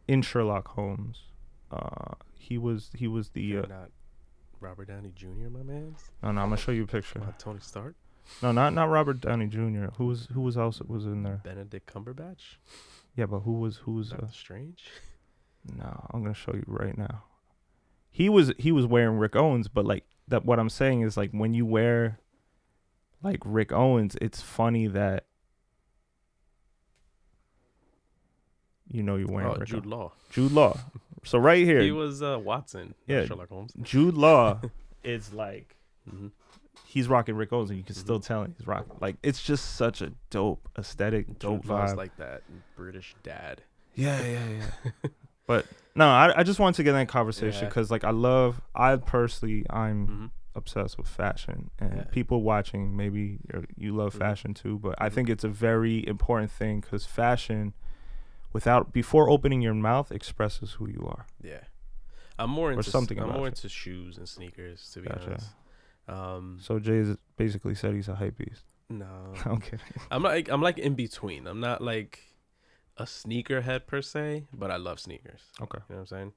[0.08, 1.22] in sherlock holmes
[1.70, 3.90] uh he was he was the uh, not
[4.60, 5.48] Robert Downey Jr.
[5.50, 5.94] My man.
[6.22, 7.94] no no i'm gonna show you a picture Not Tony Stark.
[8.42, 11.92] no not not robert downey jr who was who was else was in there Benedict
[11.92, 12.56] Cumberbatch.
[13.16, 14.84] yeah but who was who was uh, Strange.
[15.76, 17.24] no i'm gonna show you right now
[18.10, 21.30] he was he was wearing rick owens but like that what i'm saying is like
[21.32, 22.18] when you wear
[23.22, 25.24] like rick owens it's funny that
[28.88, 29.86] you know you're wearing Oh, rick Jude.
[29.86, 30.12] Law.
[30.30, 30.78] jude law
[31.24, 32.94] so right here He was uh, Watson.
[33.06, 33.26] Yeah, Yeah.
[33.26, 33.72] Sherlock Holmes.
[33.82, 34.60] jude law
[35.04, 35.76] is like
[36.08, 36.28] hmm
[36.86, 38.26] he's rocking Rick Owens, and you can still Mhm.
[38.26, 38.92] tell he's rocking.
[39.00, 41.96] Like it's just such a dope aesthetic, dope Jude vibe.
[41.96, 42.42] like that
[42.76, 43.62] British dad.
[43.94, 45.10] yeah, yeah, yeah.
[45.46, 45.66] but
[45.96, 47.68] no, I, I just wanted to get in that conversation Yeah.
[47.68, 48.60] because like I love.
[48.74, 50.26] I personally, I'm hmm
[50.56, 52.04] obsessed with fashion and Yeah.
[52.12, 54.18] people watching maybe you're, you love Mhm.
[54.18, 55.12] fashion too but i Mhm.
[55.12, 57.74] think it's a very important thing because fashion
[58.54, 61.64] without before opening your mouth expresses who you are Yeah.
[62.38, 63.50] I'm more into something I'm more it.
[63.54, 65.26] into shoes and sneakers to be Gotcha.
[65.26, 65.50] honest.
[66.08, 69.32] Um so jay's basically said he's a hype beast no.
[69.46, 69.78] okay
[70.10, 71.46] I'm like I'm like in between.
[71.46, 72.20] I'm not like
[72.96, 75.42] a sneakerhead per se, but I love sneakers.
[75.60, 76.32] okay You know what I'm saying?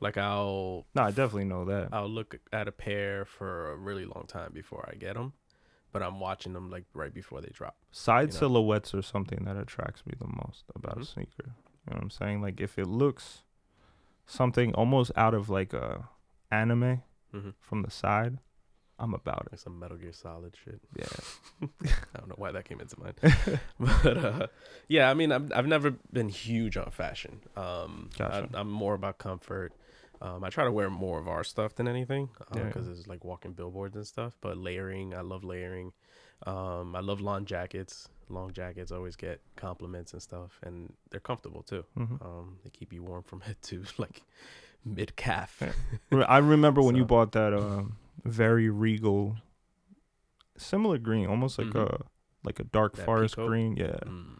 [0.00, 4.04] Like I'll no i definitely know that I'll look at a pair for a really
[4.04, 5.32] long time before I get them,
[5.92, 7.76] but I'm watching them like right before they drop.
[7.90, 8.38] side you know.
[8.38, 11.02] silhouettes are something that attracts me the most about Mhm.
[11.02, 13.44] a sneaker you know what i'm saying like if it looks
[14.26, 16.08] something almost out of like a
[16.50, 17.02] anime
[17.34, 17.50] Mm-hmm.
[17.60, 18.38] from the side
[18.98, 20.80] i'm about it Like some Metal Gear Solid shit.
[20.96, 21.06] yeah
[22.14, 23.14] I don't know why that came into mind,
[23.80, 24.46] but uh,
[24.88, 27.40] yeah, I mean, I've I've never been huge on fashion.
[27.56, 28.48] Um, Gotcha.
[28.54, 29.72] I, I'm more about comfort.
[30.20, 32.92] Um, I try to wear more of our stuff than anything because yeah.
[32.92, 34.36] it's like walking billboards and stuff.
[34.40, 35.92] But layering, I love layering.
[36.46, 38.08] Um, I love long jackets.
[38.28, 41.84] Long jackets always get compliments and stuff, and they're comfortable too.
[41.96, 42.20] Mhm.
[42.24, 44.22] Um, they keep you warm from head to like
[44.84, 45.62] mid calf.
[46.10, 46.24] Yeah.
[46.24, 49.36] I remember when you bought that um, very regal,
[50.56, 51.88] similar green, almost like Mhm.
[51.88, 52.02] a
[52.44, 53.46] like a dark That forest peacoat?
[53.48, 53.76] green.
[53.76, 54.38] Yeah, Mm,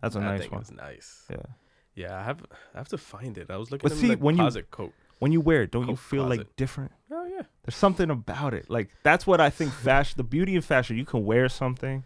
[0.00, 0.64] that's a that nice thing one.
[0.76, 1.26] nice.
[1.30, 1.42] Yeah.
[1.94, 3.50] Yeah, I have I have to find it.
[3.50, 4.92] I was looking But at see, the when you- closet coat.
[5.18, 6.92] When you wear it, don't you Coat feel like different?
[7.10, 7.42] Oh yeah.
[7.64, 8.68] There's something about it.
[8.68, 9.72] Like that's what I think.
[9.88, 12.04] Fashion, the beauty of fashion, you can wear something,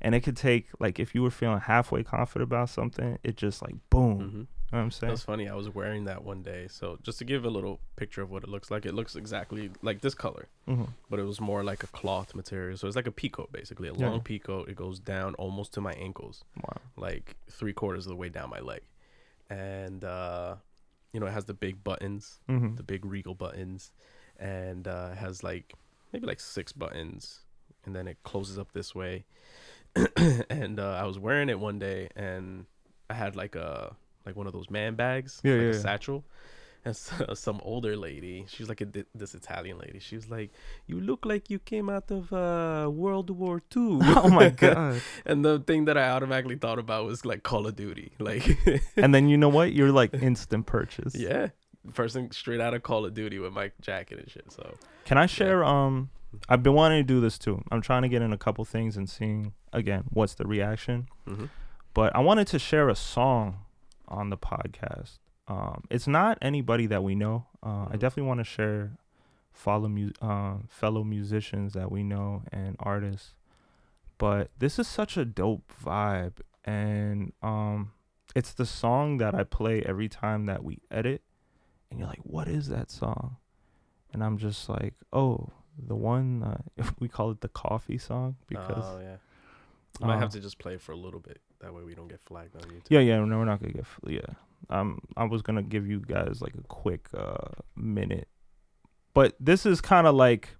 [0.00, 3.60] and it could take like if you were feeling halfway confident about something, it just
[3.62, 4.18] like boom.
[4.20, 4.38] Mm-hmm.
[4.72, 5.10] You know what I'm saying?
[5.12, 5.48] That's funny.
[5.48, 6.66] I was wearing that one day.
[6.68, 9.70] So just to give a little picture of what it looks like, it looks exactly
[9.82, 12.76] like this color, hmm but it was more like a cloth material.
[12.76, 14.08] So it's like a peacoat, basically, a Yeah.
[14.08, 14.68] long peacoat.
[14.68, 16.78] It goes down almost to my ankles, Wow.
[16.96, 18.80] like three quarters of the way down my leg,
[19.50, 20.56] and uh,
[21.14, 23.92] you know it has the big buttons, hmm the big regal buttons,
[24.38, 25.72] and uh, it has like
[26.12, 27.40] maybe like six buttons,
[27.86, 29.24] and then it closes up this way.
[30.50, 32.66] and uh, I was wearing it one day, and
[33.08, 33.94] I had like a
[34.26, 35.78] like one of those man bags, Yeah, like yeah, a yeah.
[35.80, 36.24] satchel.
[36.84, 39.98] And so, some older lady, she's like a, this Italian lady.
[40.00, 40.50] She was like,
[40.86, 45.00] "You look like you came out of uh, World War II." oh my god.
[45.26, 48.58] and the thing that I automatically thought about was like Call of Duty, like
[48.96, 49.72] and then you know what?
[49.72, 51.14] You're like instant purchase.
[51.14, 51.48] yeah,
[51.94, 54.52] person straight out of Call of Duty with my jacket and shit.
[54.52, 54.74] So
[55.04, 55.64] Can I share?
[55.64, 56.10] Um,
[56.48, 57.62] I've been wanting to do this too.
[57.70, 61.08] I'm trying to get in a couple things and seeing again what's the reaction.
[61.26, 61.48] mhm.
[61.94, 63.58] But I wanted to share a song
[64.08, 65.18] on the podcast.
[65.46, 67.46] Um, it's not anybody that we know.
[67.62, 67.98] Uh, I Mhm.
[68.00, 68.96] definitely want to share
[69.52, 73.34] follow mu- uh, fellow musicians that we know and artists.
[74.18, 77.92] But this is such a dope vibe, and um,
[78.34, 81.22] it's the song that I play every time that we edit.
[81.90, 83.36] And you're like, "What is that song?"
[84.12, 86.60] And I'm just like, "Oh, the one uh,
[87.00, 89.16] we call it the coffee song because oh yeah,
[90.00, 91.40] you might uh, have to just play for a little bit.
[91.60, 92.86] That way we don't get flagged on YouTube.
[92.88, 93.84] Yeah, yeah, no, we're not gonna get.
[94.06, 94.20] Yeah,
[94.70, 98.28] um, I was gonna give you guys like a quick uh minute,
[99.14, 100.50] but this is kind of like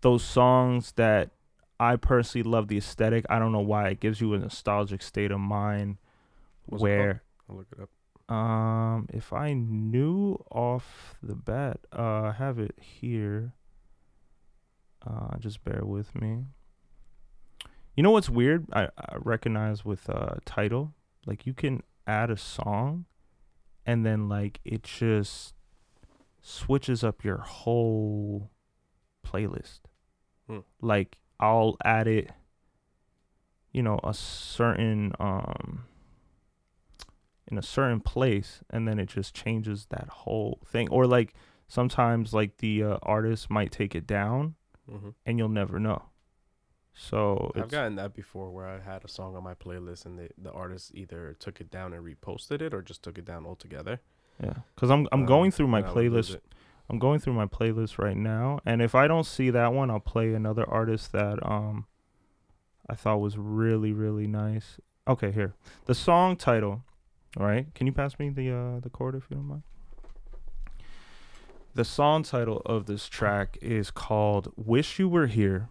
[0.00, 1.30] those songs that
[1.80, 3.24] I personally love the aesthetic.
[3.28, 5.98] I don't know why it gives you a nostalgic state of mind
[6.66, 8.34] What's where, I'll look it up.
[8.34, 13.52] um, if I knew off the bat, uh, I have it here.
[15.06, 16.44] Uh, just bear with me.
[17.98, 18.68] You know what's weird?
[18.72, 20.94] I, I recognize with uh title,
[21.26, 23.06] like you can add a song,
[23.84, 25.54] and then like it just
[26.40, 28.52] switches up your whole
[29.26, 29.80] playlist.
[30.46, 30.60] Hmm.
[30.80, 32.30] Like I'll add it,
[33.72, 35.86] you know, a certain um
[37.48, 40.88] in a certain place, and then it just changes that whole thing.
[40.90, 41.34] Or like
[41.66, 44.54] sometimes like the uh, artist might take it down,
[44.88, 46.07] hmm and you'll never know.
[47.00, 50.30] So I've gotten that before where I had a song on my playlist and the
[50.36, 54.00] the artist either took it down and reposted it or just took it down altogether.
[54.42, 56.40] yeah, because I'm I'm Um, going through my and I would lose playlist.
[56.90, 60.00] I'm going through my playlist right now, and if I don't see that one, I'll
[60.00, 61.86] play another artist that um
[62.90, 64.80] I thought was really really nice.
[65.06, 65.54] Okay, here
[65.86, 66.82] the song title.
[67.36, 69.62] All right, can you pass me the uh the chord if you don't mind?
[71.74, 75.68] The song title of this track is called "Wish You Were Here,"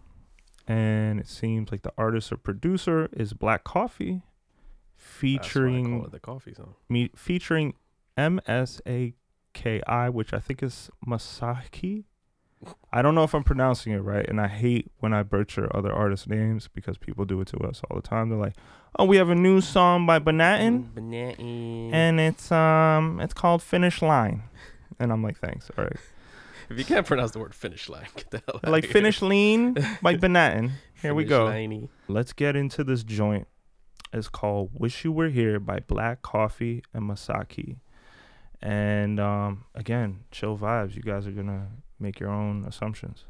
[0.68, 5.96] and it seems like the artist or producer is Black Coffee, That's why I featuring
[5.98, 6.74] call it the coffee song.
[6.88, 7.74] me featuring
[8.16, 9.14] M S A
[9.54, 12.04] K I, which I think is Masaki.
[12.92, 15.92] I don't know if I'm pronouncing it right, and I hate when I butcher other
[15.92, 18.28] artists' names because people do it to us all the time.
[18.30, 18.56] They're like,
[18.98, 21.92] "Oh, we have a new song by Banatin, Banatin.
[21.92, 24.42] and it's um, it's called Finish Line,"
[24.98, 25.96] and I'm like, "Thanks, all right."
[26.70, 29.74] If you can't pronounce the word finish line, get the hell out like finish lean
[30.02, 30.72] by Benatin.
[31.00, 31.46] Here we go.
[31.46, 31.88] liney.
[32.08, 33.46] Let's get into this joint.
[34.12, 37.76] It's called "Wish You Were Here" by Black Coffee and Masaki.
[38.60, 40.94] And um, again, chill vibes.
[40.96, 41.68] You guys are gonna
[42.00, 43.24] make your own assumptions.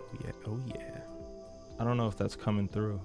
[0.00, 1.00] Oh yeah, oh yeah.
[1.78, 3.00] I don't know if that's coming through.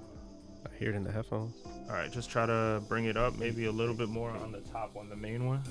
[0.80, 1.56] Hear it in the headphones.
[1.88, 4.60] All right, just try to bring it up, maybe a little bit more on the
[4.62, 5.62] top one, the main one.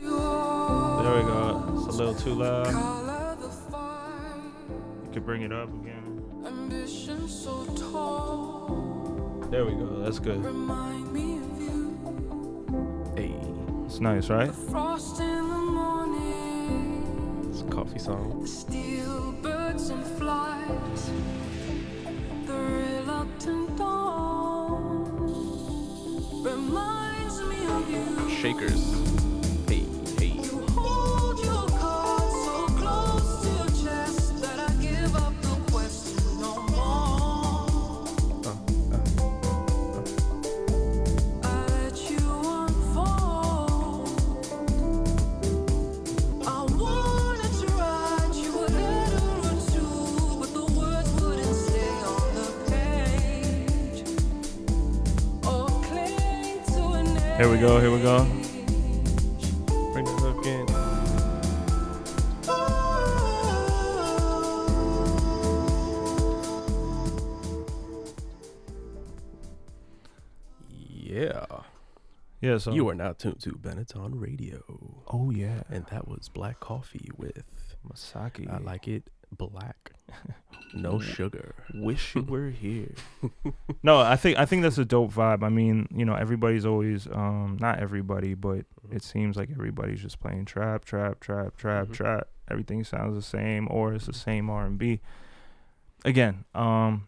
[0.00, 1.74] There we go.
[1.76, 2.66] It's a little too loud.
[5.04, 6.22] You could bring it up again.
[9.50, 10.00] There we go.
[10.02, 10.42] That's good.
[13.16, 13.34] Hey,
[13.86, 14.50] It's nice, right?
[17.50, 18.42] It's a coffee song.
[28.46, 29.05] Shakers.
[57.56, 57.80] We go.
[57.80, 58.24] Here we go.
[59.92, 60.66] Bring the hook in.
[70.68, 71.46] Yeah.
[72.42, 72.58] Yeah.
[72.58, 74.62] So You are now tuned to Benetton Radio.
[75.06, 75.62] Oh yeah.
[75.70, 77.44] And that was Black Coffee with
[77.88, 78.52] Masaki.
[78.52, 79.92] I Like It Black.
[80.74, 81.54] No sugar.
[81.72, 82.92] Wish you were here.
[83.82, 85.42] no, I think I think that's a dope vibe.
[85.42, 90.20] I mean, you know, everybody's always um not everybody, but it seems like everybody's just
[90.20, 91.92] playing trap, trap, trap, trap, Mhm.
[91.94, 92.28] trap.
[92.50, 95.00] Everything sounds the same or it's the same R and B.
[96.04, 97.06] Again, um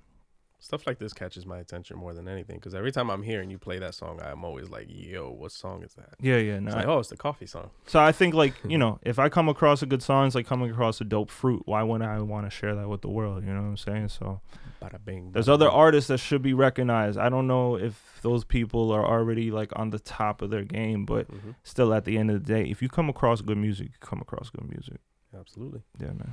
[0.60, 3.58] Stuff like this catches my attention more than anything because every time I'm hearing you
[3.58, 6.14] play that song, I'm always like, yo, what song is that?
[6.20, 6.66] yeah, yeah, no.
[6.66, 7.70] It's like, oh, it's the coffee song.
[7.86, 10.46] So I think like, you know, if I come across a good song, it's like
[10.46, 11.62] coming across a dope fruit.
[11.66, 13.44] Why wouldn't I want to share that with the world?
[13.44, 14.08] You know what I'm saying?
[14.08, 14.40] So
[14.82, 15.30] Bada bing.
[15.32, 17.18] There's other artists that should be recognized.
[17.18, 21.04] I don't know if those people are already like on the top of their game,
[21.04, 21.54] but Mhm.
[21.62, 24.20] still at the end of the day, if you come across good music, you come
[24.20, 24.98] across good music.
[25.38, 25.82] Absolutely.
[26.00, 26.32] Yeah, man.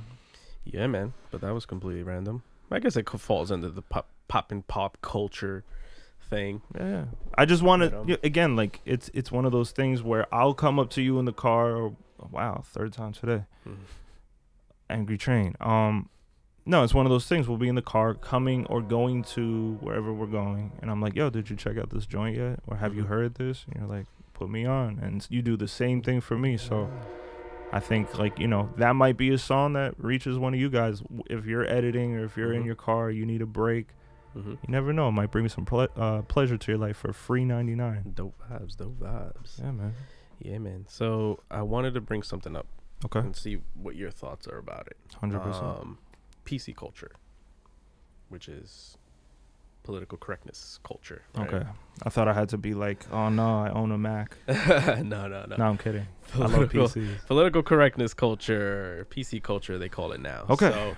[0.64, 1.12] Yeah, man.
[1.30, 2.42] But that was completely random.
[2.70, 5.64] I guess it falls under the pop, pop and pop culture
[6.28, 6.62] thing.
[6.78, 7.04] Yeah.
[7.36, 10.78] I just want to again like it's it's one of those things where I'll come
[10.78, 11.76] up to you in the car.
[11.76, 11.96] Or,
[12.30, 13.44] wow, third time today.
[13.66, 13.76] Mhm.
[14.88, 15.54] Angry Train.
[15.60, 16.08] Um,
[16.64, 17.48] no, it's one of those things.
[17.48, 21.14] We'll be in the car coming or going to wherever we're going, and I'm like,
[21.14, 22.60] "Yo, did you check out this joint yet?
[22.66, 23.08] Or have you Mhm.
[23.08, 26.36] heard this?" And you're like, "Put me on," and you do the same thing for
[26.38, 26.56] me.
[26.56, 26.90] So.
[27.72, 30.70] I think like you know that might be a song that reaches one of you
[30.70, 31.02] guys.
[31.28, 32.66] If you're editing or if you're in Mhm.
[32.66, 33.88] your car, you need a break.
[34.36, 34.50] Mhm.
[34.52, 37.44] You never know; it might bring some ple- uh, pleasure to your life for free
[37.44, 38.12] ninety nine.
[38.14, 39.58] Dope vibes, dope vibes.
[39.58, 39.94] Yeah, man.
[40.40, 40.84] Yeah, man.
[40.88, 42.66] So I wanted to bring something up
[43.04, 44.96] Okay, and see what your thoughts are about it.
[45.20, 45.64] hundred percent.
[45.64, 45.98] Um,
[46.44, 47.12] PC culture,
[48.28, 48.96] which is
[49.82, 51.22] political correctness culture.
[51.36, 51.46] right?
[51.54, 51.66] Okay,
[52.02, 54.36] I thought I had to be like, oh no, I own a Mac.
[54.48, 55.56] no, no, no.
[55.56, 56.06] No, I'm kidding.
[56.34, 57.26] I love Political- PCs.
[57.26, 60.44] Political correctness culture, PC culture, they call it now.
[60.50, 60.70] Okay.
[60.70, 60.96] So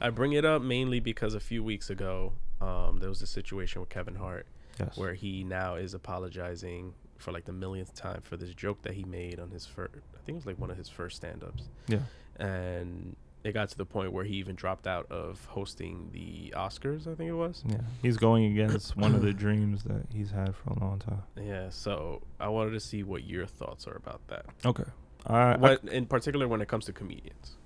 [0.00, 3.80] I bring it up mainly because a few weeks ago, um, there was a situation
[3.80, 4.46] with Kevin Hart
[4.78, 4.96] Yes.
[4.96, 9.04] where he now is apologizing for like the millionth time for this joke that he
[9.04, 11.68] made on his first, I think it was like one of his first stand ups.
[11.86, 11.98] Yeah.
[12.36, 17.02] And it got to the point where he even dropped out of hosting the Oscars,
[17.02, 17.62] I think it was.
[17.66, 21.22] Yeah, he's going against one of the dreams that he's had for a long time.
[21.36, 21.68] Yeah.
[21.70, 24.46] So I wanted to see what your thoughts are about that.
[24.64, 24.84] Okay.
[25.26, 27.56] I, I, in particular, when it comes to comedians.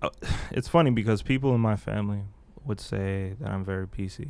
[0.52, 2.20] it's funny because people in my family
[2.64, 4.28] would say that I'm very PC.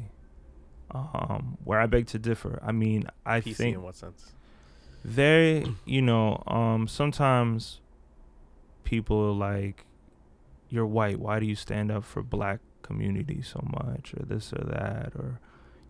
[0.91, 2.61] Um, where I beg to differ.
[2.63, 4.33] I mean, I PC think in what sense?
[5.05, 7.81] they, you know, um, sometimes
[8.85, 9.87] people are like,
[10.69, 11.19] "You're white.
[11.19, 15.41] Why do you stand up for black community so much, or this or that, or,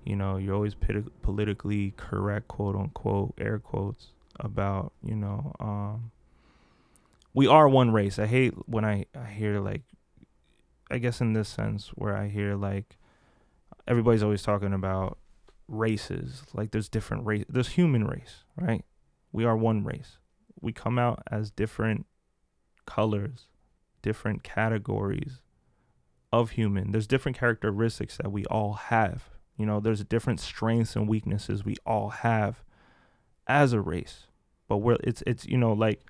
[0.04, 6.12] you know, you're always piti- politically correct, quote unquote, air quotes about, you know, um,
[7.34, 8.18] we are one race.
[8.18, 9.82] I hate when I, I hear like,
[10.92, 12.98] I guess in this sense where I hear like,
[13.88, 15.18] everybody's always talking about
[15.66, 16.42] races.
[16.52, 17.44] Like there's different race.
[17.48, 18.84] There's human race, right?
[19.32, 20.18] We are one race.
[20.60, 22.06] We come out as different
[22.86, 23.48] colors,
[24.02, 25.40] different categories
[26.32, 26.92] of human.
[26.92, 29.30] There's different characteristics that we all have.
[29.56, 32.62] You know, there's different strengths and weaknesses we all have
[33.46, 34.26] as a race.
[34.68, 36.04] But we're it's it's you know like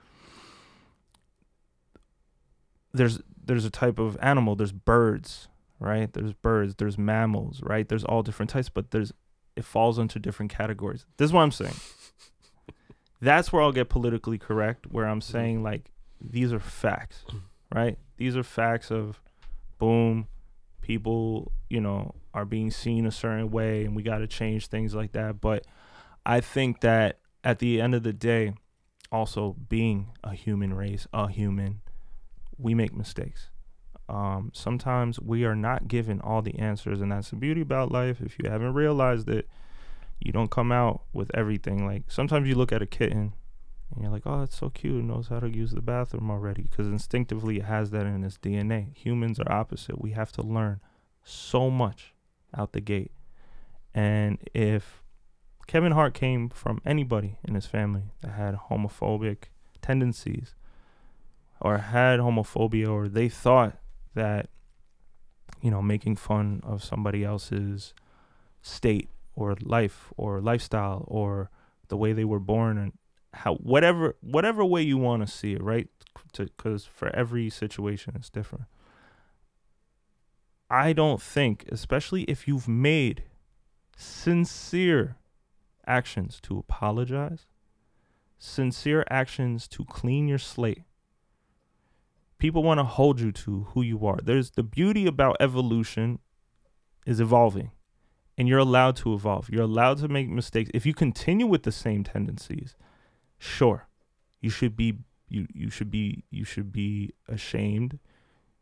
[2.93, 6.13] there's there's a type of animal, there's birds, right?
[6.13, 7.89] There's birds, there's mammals, right?
[7.89, 9.13] There's all different types, but there's
[9.55, 11.05] it falls into different categories.
[11.19, 11.75] This is what I'm saying.
[13.21, 15.33] That's where I'll get politically correct, where I'm mm-hmm.
[15.33, 15.91] saying like
[16.21, 17.25] these are facts,
[17.75, 17.99] right?
[18.17, 19.21] These are facts of
[19.79, 20.29] boom,
[20.81, 24.95] people, you know, are being seen a certain way and we got to change things
[24.95, 25.41] like that.
[25.41, 25.67] But
[26.25, 28.55] I think that at the end of the day,
[29.11, 31.83] also being a human race, a human,
[32.63, 33.49] we make mistakes.
[34.09, 38.21] Um, sometimes we are not given all the answers, and that's the beauty about life.
[38.21, 39.49] If you haven't realized it,
[40.21, 41.87] you don't come out with everything.
[41.87, 43.35] Like sometimes you look at a kitten
[43.93, 45.01] and you're like, oh, that's so cute.
[45.01, 48.39] It knows how to use the bathroom already because instinctively it has that in its
[48.39, 48.97] DNA.
[48.97, 50.01] Humans are opposite.
[50.01, 50.81] We have to learn
[51.25, 52.15] so much
[52.57, 53.13] out the gate.
[53.95, 55.03] And if
[55.67, 59.45] Kevin Hart came from anybody in his family that had homophobic
[59.81, 60.55] tendencies
[61.63, 63.79] or had homophobia or they thought
[64.15, 64.49] that
[65.63, 67.95] you know making fun of somebody else's
[68.61, 71.51] state or life or lifestyle or
[71.89, 72.93] the way they were born and
[73.33, 75.89] how whatever whatever way you want to see it right?
[76.37, 78.65] Because for every situation it's different.
[80.69, 83.25] I don't think especially if you've made
[83.97, 85.17] sincere
[85.87, 87.47] actions to apologize
[88.39, 90.83] sincere actions to clean your slate
[92.43, 94.19] people want to hold you to who you are.
[94.21, 96.19] There's the beauty about evolution
[97.07, 97.71] is evolving
[98.37, 99.49] and you're allowed to evolve.
[99.49, 100.69] You're allowed to make mistakes.
[100.75, 102.75] If you continue with the same tendencies
[103.39, 103.87] sure
[104.41, 108.01] you should be you you should be you should be ashamed.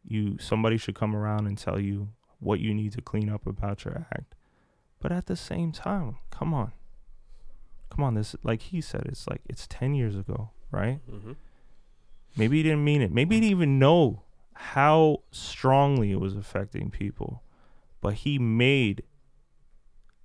[0.05, 3.87] You somebody should come around and tell you what you need to clean up about
[3.87, 4.35] your act.
[5.01, 6.73] But at the same time come on.
[7.89, 11.01] Come on this like he said it's like it's 10 years ago right?
[11.11, 11.33] Mm-hmm.
[12.37, 13.13] Maybe he didn't mean it.
[13.13, 14.23] Maybe he didn't even know
[14.55, 17.43] how strongly it was affecting people
[18.01, 19.03] but he made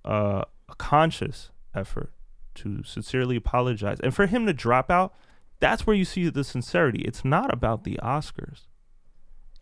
[0.04, 2.12] uh, a conscious effort
[2.54, 3.98] to sincerely apologize.
[4.00, 5.14] And for him to drop out
[5.58, 7.00] that's where you see the sincerity.
[7.00, 8.66] It's not about the oscars.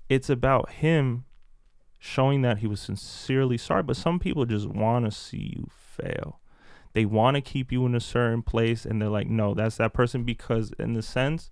[0.08, 1.24] It's about him
[2.00, 3.84] showing that he was sincerely sorry.
[3.84, 6.40] But some people just want to see you fail.
[6.94, 9.92] They want to keep you in a certain place and they're like no that's that
[9.92, 11.50] person because in the sense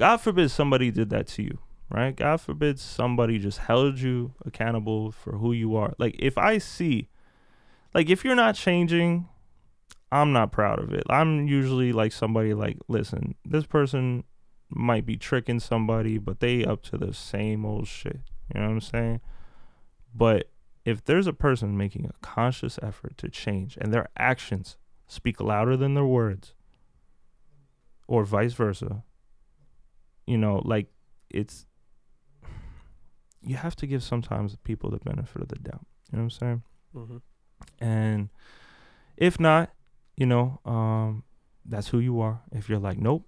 [0.00, 1.58] god forbid somebody did that to you
[1.90, 2.14] right?
[2.14, 5.92] God forbid somebody just held you accountable for who you are.
[5.98, 7.08] Like if i see
[7.94, 9.28] like if you're not changing
[10.12, 11.04] i'm not proud of it.
[11.10, 14.24] I'm usually like somebody like listen this person
[14.68, 18.20] might be tricking somebody but they up to the same old shit.
[18.54, 19.20] You know what i'm saying?
[20.14, 20.50] But
[20.84, 24.76] if there's a person making a conscious effort to change and their actions
[25.06, 26.54] speak louder than their words
[28.06, 29.02] or vice versa
[30.30, 30.86] you know like
[31.30, 31.66] it's
[33.42, 36.30] you have to give sometimes people the benefit of the doubt you know what i'm
[36.30, 36.62] saying?
[36.94, 37.16] Mm-hmm.
[37.84, 38.28] and
[39.16, 39.70] if not
[40.16, 41.24] you know um
[41.66, 42.40] that's who you are.
[42.52, 43.26] If you're like nope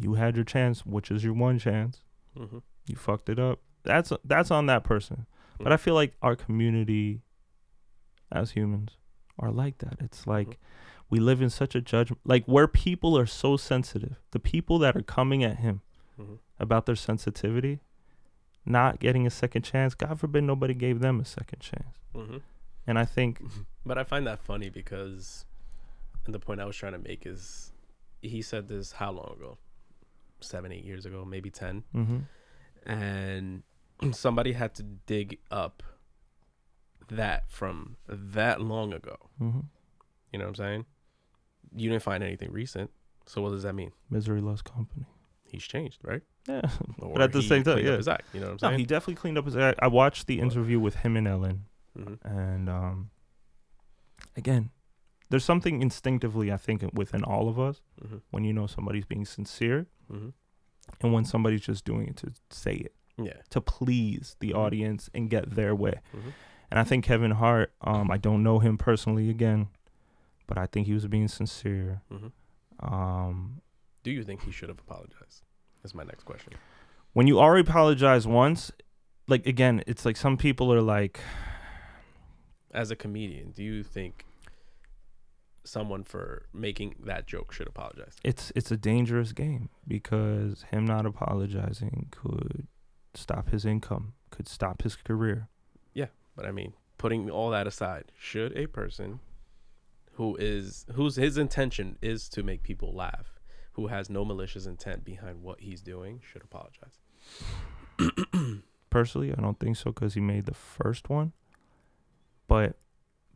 [0.00, 2.02] you had your chance which is your one chance
[2.36, 2.58] Mm-hmm.
[2.88, 5.26] you fucked it up that's that's on that person.
[5.60, 7.22] But i feel like our community
[8.32, 8.90] as humans
[9.38, 9.96] are like that.
[10.00, 10.58] It's like
[11.10, 14.96] we live in such a judgment like where people are so sensitive the people that
[14.96, 15.82] are coming at him
[16.18, 16.38] Mhm.
[16.58, 17.80] about their sensitivity
[18.66, 22.38] not getting a second chance god forbid nobody gave them a second chance Mm-hmm.
[22.86, 23.42] and i think
[23.86, 25.44] But I find that funny because,
[26.24, 27.70] and the point I was trying to make is,
[28.22, 29.58] he said this how long ago?
[30.40, 32.20] Seven, eight years ago, maybe ten, hmm
[32.86, 33.62] and
[34.12, 35.82] somebody had to dig up
[37.10, 39.16] that from that long ago.
[39.38, 39.60] hmm
[40.32, 40.86] You know what I'm saying?
[41.76, 42.90] You didn't find anything recent,
[43.26, 43.92] so what does that mean?
[44.08, 45.04] misery loves company
[45.46, 46.22] He's changed, right?
[46.48, 46.62] yeah
[46.98, 47.96] Or at the same time, yeah.
[47.96, 48.72] his act, you know what I'm saying?
[48.72, 51.64] No, he definitely cleaned up his act i watched the interview with him and ellen
[51.96, 53.10] hmm and um
[54.36, 54.70] again
[55.30, 59.24] there's something instinctively i think within all of us hmm when you know somebody's being
[59.24, 60.28] sincere hmm
[61.00, 63.40] and when somebody's just doing it to say it Yeah.
[63.50, 64.56] to please the Mhm.
[64.64, 66.30] audience and get their way hmm
[66.70, 69.68] and i think kevin hart um i don't know him personally again
[70.46, 72.26] but i think he was being sincere hmm
[72.80, 73.60] um
[74.04, 75.42] Do you think he should have apologized?
[75.82, 76.52] That's my next question.
[77.14, 78.70] when you already apologize once
[79.28, 81.18] like again it's like some people are like
[82.72, 84.24] As a comedian, do you think
[85.66, 88.16] someone for making that joke should apologize?
[88.22, 92.66] it's it's a dangerous game because him not apologizing could
[93.14, 95.48] stop his income, could stop his career.
[95.94, 99.20] Yeah, but I mean, putting all that aside, should a person
[100.14, 103.33] who is whose his intention is to make people laugh,
[103.74, 106.98] who has no malicious intent behind what he's doing, should apologize.
[108.94, 111.32] personally i don't think so because he made the first one.
[112.46, 112.76] But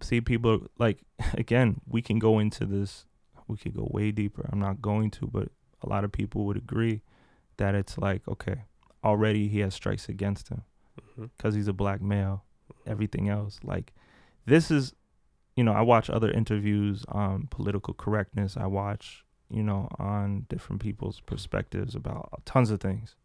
[0.00, 1.00] see people like
[1.34, 3.06] again we can go into this
[3.48, 4.48] we could go way deeper.
[4.52, 5.48] I'm not going to but
[5.82, 7.02] a lot of people would agree
[7.56, 8.62] that it's like okay
[9.02, 10.62] already he has strikes against him
[11.00, 11.26] mm-hmm.
[11.36, 12.90] because he's a black male mm-hmm.
[12.92, 13.58] everything else.
[13.64, 13.92] Like
[14.46, 14.94] this is
[15.56, 18.56] you know i watch other interviews on political correctness.
[18.56, 23.16] I watch you know on different people's perspectives about tons of things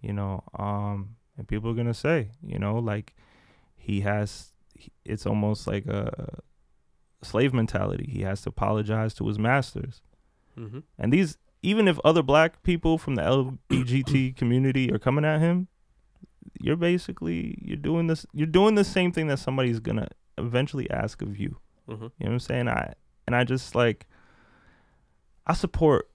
[0.00, 3.14] you know um and people are gonna say you know like
[3.76, 4.52] he has
[5.04, 6.40] it's almost like a
[7.22, 10.00] slave mentality he has to apologize to his masters
[10.56, 15.40] hmm and these, even if other black people from the LGBT community are coming at
[15.40, 15.66] him,
[16.60, 18.24] you're basically you're doing this.
[18.32, 21.58] You're doing the same thing that somebody's gonna eventually ask of you.
[21.86, 22.68] hmm You know what I'm saying?
[22.68, 22.94] I
[23.26, 24.06] and I just like
[25.48, 26.10] I support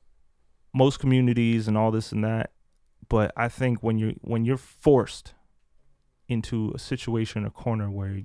[0.74, 2.52] most communities and all this and that,
[3.10, 5.34] but I think when you're when you're forced
[6.28, 8.22] into a situation, a corner where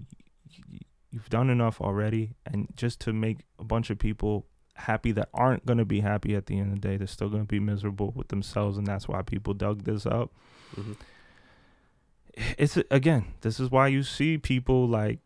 [1.10, 5.66] you've done enough already, and just to make a bunch of people happy that aren't
[5.66, 8.28] gonna be happy at the end of the day, they're still gonna be miserable with
[8.28, 10.32] themselves, and that's why people dug this up.
[10.74, 10.92] Hmm
[12.56, 15.18] it's again this is why you see people like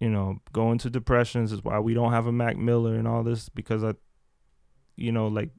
[0.00, 3.22] you know go into depressions is why we don't have a mac miller and all
[3.22, 3.92] this because i
[4.98, 5.50] you know like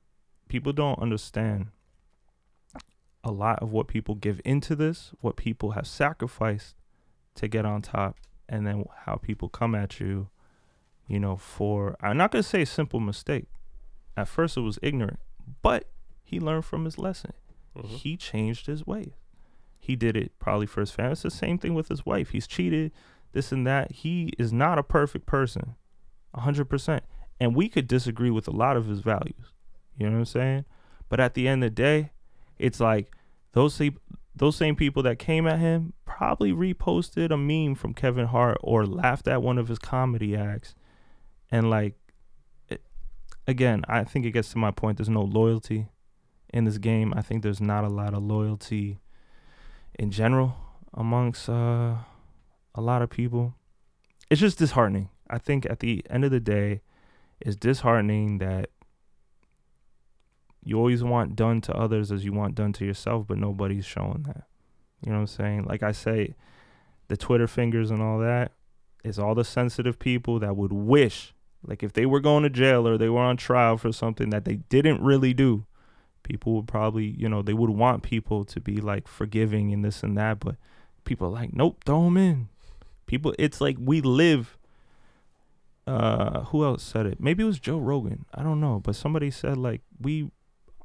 [0.47, 1.67] people don't understand
[3.23, 6.75] a lot of what people give into this what people have sacrificed
[7.35, 8.17] to get on top
[8.47, 10.29] and then how people come at you
[11.07, 13.47] you know for i'm not going to say a simple mistake
[14.17, 15.19] at first it was ignorant
[15.61, 15.85] but
[16.23, 17.33] he learned from his lesson
[17.75, 19.13] hmm he changed his ways.
[19.77, 21.13] He did it probably for his family.
[21.13, 22.31] It's the same thing with his wife.
[22.31, 22.91] He's cheated,
[23.31, 23.91] this and that.
[23.91, 25.75] He is not a perfect person,
[26.33, 27.03] a hundred percent.
[27.39, 29.53] And we could disagree with a lot of his values.
[29.97, 30.65] You know what I'm saying?
[31.07, 32.11] But at the end of the day,
[32.57, 33.11] it's like
[33.53, 33.97] those same
[34.35, 38.85] those same people that came at him probably reposted a meme from Kevin Hart or
[38.85, 40.75] laughed at one of his comedy acts,
[41.51, 41.95] and like,
[42.69, 42.81] it,
[43.47, 44.97] again, I think it gets to my point.
[44.97, 45.87] There's no loyalty
[46.53, 47.13] in this game.
[47.15, 48.99] I think there's not a lot of loyalty
[49.97, 50.55] in general
[50.93, 51.95] amongst uh,
[52.75, 53.55] a lot of people.
[54.29, 55.09] It's just disheartening.
[55.29, 56.81] I think at the end of the day,
[57.41, 58.69] it's disheartening that
[60.63, 64.23] you always want done to others as you want done to yourself, but nobody's showing
[64.27, 64.43] that.
[65.01, 65.63] You know what I'm saying?
[65.63, 66.35] Like I say,
[67.07, 68.51] the Twitter fingers and all that
[69.03, 71.33] is all the sensitive people that would wish,
[71.65, 74.45] like if they were going to jail or they were on trial for something that
[74.45, 75.65] they didn't really do,
[76.23, 80.03] people would probably, you know, they would want people to be like forgiving and this
[80.03, 80.55] and that, but
[81.05, 82.49] people are like, nope, throw them in.
[83.07, 84.57] People, it's like we live.
[85.89, 87.19] Uh, who else said it?
[87.19, 88.25] Maybe it was Joe Rogan.
[88.33, 90.29] I don't know, but somebody said like we,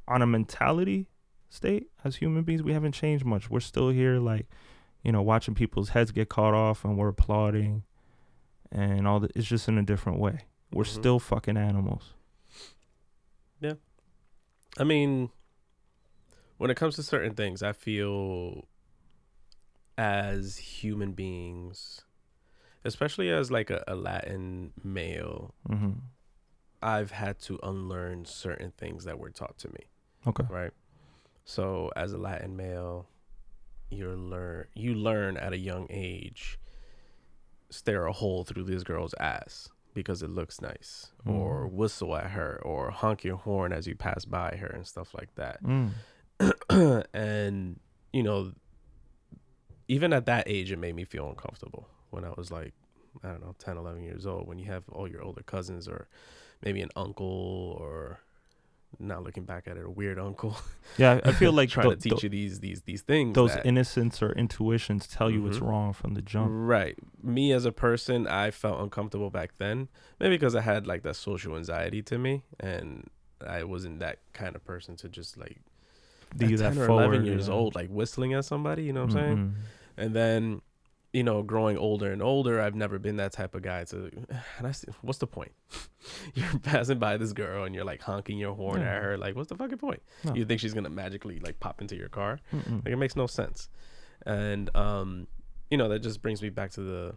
[0.08, 1.06] on a mentality
[1.50, 3.50] state as human beings, we haven't changed much.
[3.50, 4.46] We're still here, like,
[5.02, 7.82] you know, watching people's heads get caught off, and we're applauding,
[8.72, 9.32] and all that.
[9.36, 10.46] It's just in a different way.
[10.72, 10.94] We're Mhm.
[10.94, 12.14] still fucking animals.
[13.60, 13.74] Yeah.
[14.78, 15.30] I mean,
[16.56, 18.66] when it comes to certain things, I feel
[19.96, 22.04] as human beings,
[22.84, 25.92] especially as like a, a Latin male, Mm-hmm.
[26.82, 29.86] I've had to unlearn certain things that were taught to me.
[30.26, 30.44] Okay.
[30.50, 30.72] right?
[31.46, 33.06] So as a Latin male,
[33.90, 36.58] you learn you learn at a young age
[37.70, 41.72] stare a hole through this girl's ass because it looks nice, or Mm.
[41.72, 45.34] whistle at her, or honk your horn as you pass by her and stuff like
[45.36, 45.62] that.
[45.62, 45.90] Mm.
[47.14, 47.80] and
[48.12, 48.52] you know,
[49.88, 52.72] even at that age, it made me feel uncomfortable when I was like,
[53.22, 54.46] I don't know, 10, 11 years old.
[54.48, 56.08] When you have all your older cousins, or
[56.64, 58.20] maybe an uncle, or
[59.00, 60.56] not looking back at it, a weird uncle
[60.98, 63.34] Yeah, I feel like trying to teach you these these these things.
[63.34, 65.68] those that- innocence or intuitions tell you what's Mhm.
[65.68, 66.48] wrong from the jump.
[66.52, 66.96] Right.
[67.22, 69.88] Me as a person, I felt uncomfortable back then.
[70.20, 73.10] Maybe because I had like that social anxiety to me, and
[73.46, 75.58] I wasn't that kind of person to just like
[76.36, 77.04] Do that 10 or forward?
[77.14, 77.54] 11 years yeah.
[77.54, 78.84] old, like whistling at somebody.
[78.84, 79.36] You know what I'm saying?
[79.36, 79.54] Mm-mm.
[79.96, 80.60] And then,
[81.14, 84.10] you know, growing older and older, I've never been that type of guy to.
[84.58, 85.52] And I, s- what's the point?
[86.34, 89.16] you're passing by this girl and you're like honking your horn at her.
[89.16, 90.02] Like, what's the fucking point?
[90.24, 90.34] No.
[90.34, 92.40] You think she's gonna magically like pop into your car?
[92.52, 92.84] Mm-mm.
[92.84, 93.68] Like, it makes no sense.
[94.26, 95.28] And um,
[95.70, 97.14] you know, that just brings me back to the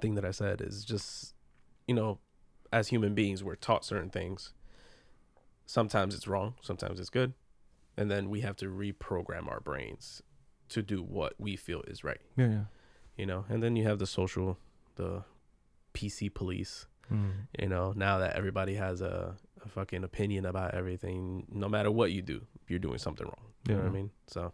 [0.00, 1.34] thing that I said is just,
[1.88, 2.18] you know,
[2.72, 4.52] as human beings, we're taught certain things.
[5.64, 7.32] Sometimes it's wrong, sometimes it's good,
[7.96, 10.22] and then we have to reprogram our brains
[10.68, 12.60] to do what we feel is right Yeah, yeah.
[13.16, 14.58] You know and then you have the social
[14.96, 15.22] the
[15.94, 16.86] PC police.
[17.12, 17.30] Mm.
[17.58, 22.10] You know, now that everybody has a, a fucking opinion about everything, no matter what
[22.12, 23.52] you do, you're doing something wrong.
[23.68, 24.10] You know what I mean?
[24.26, 24.52] So,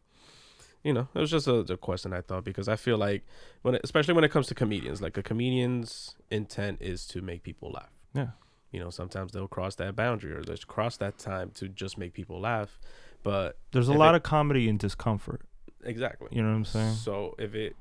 [0.85, 3.25] you know, it was just a, a question I thought because I feel like
[3.63, 7.43] when, it, especially when it comes to comedians, like a comedian's intent is to make
[7.43, 7.91] people laugh.
[8.15, 8.29] Yeah.
[8.71, 12.13] You know, sometimes they'll cross that boundary or they'll cross that time to just make
[12.13, 12.79] people laugh.
[13.23, 15.41] But There's a lot it- of comedy and discomfort.
[15.85, 16.29] exactly.
[16.33, 16.95] You know what I'm saying?
[16.97, 17.77] So if it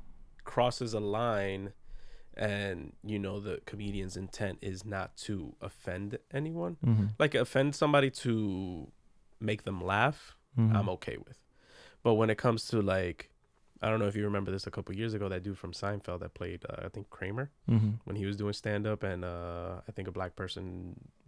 [0.54, 1.72] crosses a line
[2.36, 7.08] and you know the comedian's intent is not to offend anyone, Mm-hmm.
[7.20, 8.34] like offend somebody to
[9.40, 10.20] make them laugh,
[10.58, 11.40] I'm okay with.
[12.04, 13.20] But when it comes to like
[13.84, 16.20] I don't know if you remember this a couple years ago that dude from Seinfeld
[16.24, 17.92] that played uh, I think Kramer mm-hmm.
[18.06, 20.62] when he was doing stand up and uh I think a black person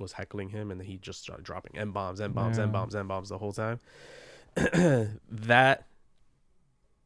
[0.04, 2.66] was heckling him and he just started dropping M bombs, M bombs, Yeah.
[2.66, 3.80] M bombs, M bombs the whole time.
[5.32, 5.78] that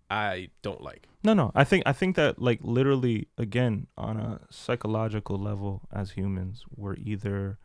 [0.09, 1.07] I don't like.
[1.23, 1.51] No, no.
[1.53, 6.95] I think I think that like literally again on a psychological level as humans, we're
[6.95, 7.57] either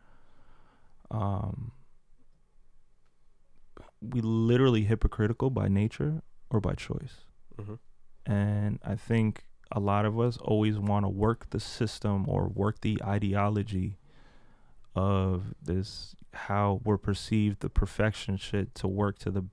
[1.09, 1.71] um
[4.01, 7.25] we literally hypocritical by nature or by choice.
[7.57, 7.75] hmm
[8.25, 12.81] And I think a lot of us always want to work the system or work
[12.81, 13.97] the ideology
[14.95, 19.45] of this how we're perceived the perfection shit to work to the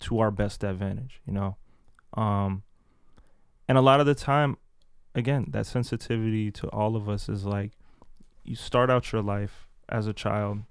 [0.00, 1.56] to our best advantage, you know.
[2.14, 2.62] Um
[3.68, 4.56] and a lot of the time
[5.14, 7.72] again, that sensitivity to all of us is like
[8.44, 10.62] you start out your life as a child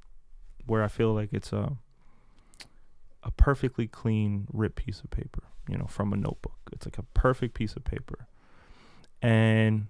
[0.66, 1.78] where I feel like it's a
[3.24, 6.58] a perfectly clean ripped piece of paper, you know, from a notebook.
[6.72, 8.28] It's like a perfect piece of paper.
[9.22, 9.88] And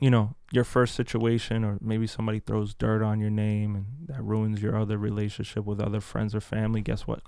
[0.00, 4.22] you know, your first situation or maybe somebody throws dirt on your name and that
[4.22, 7.22] ruins your other relationship with other friends or family, guess what?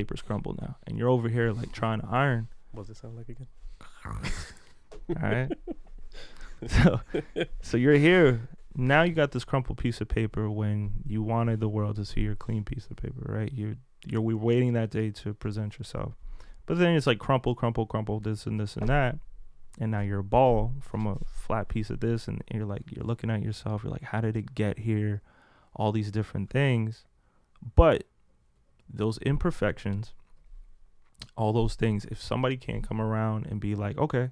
[0.00, 0.76] Papers crumble now.
[0.86, 3.48] And you're over here like trying to iron What does it sound like again?
[4.06, 5.52] all right.
[6.66, 7.00] so,
[7.60, 9.02] so you're here now.
[9.02, 12.34] You got this crumpled piece of paper when you wanted the world to see your
[12.34, 13.52] clean piece of paper, right?
[13.52, 16.14] You're you're we waiting that day to present yourself,
[16.64, 19.18] but then it's like crumple, crumple, crumple, this and this and that,
[19.78, 23.04] and now you're a ball from a flat piece of this, and you're like you're
[23.04, 23.84] looking at yourself.
[23.84, 25.20] You're like, how did it get here?
[25.76, 27.04] All these different things,
[27.76, 28.04] but
[28.92, 30.12] those imperfections
[31.36, 34.30] all those things if somebody can't come around and be like okay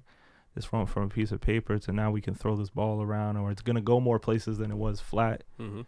[0.55, 3.37] this went from a piece of paper to now we can throw this ball around
[3.37, 5.81] or it's going to go more places than it was flat Mm-hmm.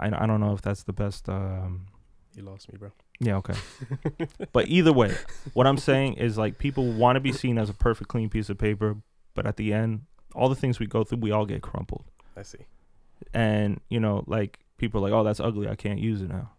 [0.00, 1.86] I, I don't know if that's the best um
[2.34, 2.92] You lost me, bro.
[3.20, 3.54] yeah okay
[4.52, 5.14] but either way
[5.54, 8.48] what i'm saying is like people want to be seen as a perfect clean piece
[8.48, 8.96] of paper
[9.34, 10.02] but at the end
[10.34, 12.04] all the things we go through we all get crumpled
[12.36, 12.58] I see.
[13.34, 16.52] and you know like people are like oh that's ugly i can't use it now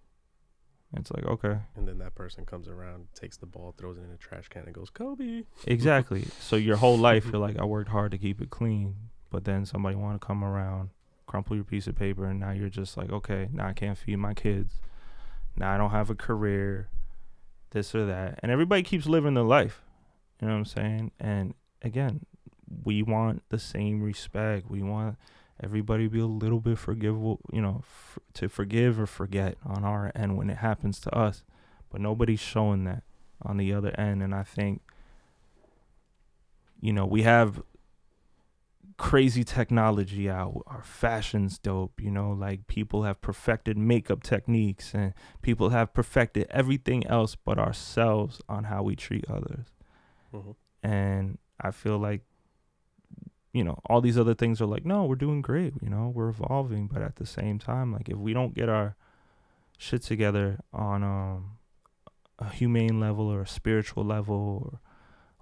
[0.96, 4.12] it's like okay And then that person comes around, takes the ball, throws it in
[4.12, 5.44] a trash can, and goes, Kobe.
[5.68, 6.26] Exactly.
[6.40, 8.96] So your whole life, you're like, I worked hard to keep it clean,
[9.30, 10.90] but then somebody want to come around,
[11.28, 14.18] crumple your piece of paper, and now you're just like, okay, now I can't feed
[14.18, 14.82] my kids.
[15.56, 16.90] Now I don't have a career,
[17.72, 19.84] this or that, and everybody keeps living their life.
[20.42, 21.12] You know what I'm saying?
[21.20, 21.54] And
[21.84, 22.26] again,
[22.84, 24.70] we want the same respect.
[24.70, 25.18] We want
[25.64, 30.12] everybody be a little bit forgivable, you know, f- to forgive or forget on our
[30.16, 31.44] end when it happens to us,
[31.90, 33.04] but nobody's showing that
[33.42, 34.82] on the other end, and I think
[36.82, 37.62] you know, we have
[38.98, 40.62] crazy technology out.
[40.68, 46.48] Our fashion's dope, you know, like people have perfected makeup techniques and people have perfected
[46.50, 49.68] everything else but ourselves on how we treat others.
[50.34, 50.56] Mhm.
[50.84, 52.24] And I feel like
[53.54, 56.30] you know, all these other things are like, no, we're doing great, you know, we're
[56.30, 58.96] evolving, but at the same time, like if we don't get our
[59.78, 61.58] shit together on um
[62.38, 64.80] a humane level or a spiritual level or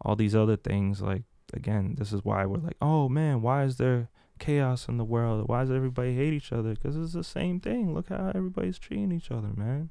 [0.02, 1.24] all these other things like
[1.54, 5.48] again this is why we're like oh man why is there chaos in the world?
[5.48, 6.72] Why does everybody hate each other?
[6.72, 7.94] Because it's the same thing.
[7.94, 9.90] Look how everybody's treating each other man.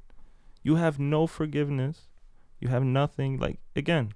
[0.62, 2.08] You have no forgiveness.
[2.60, 3.38] You have nothing.
[3.38, 4.12] Like again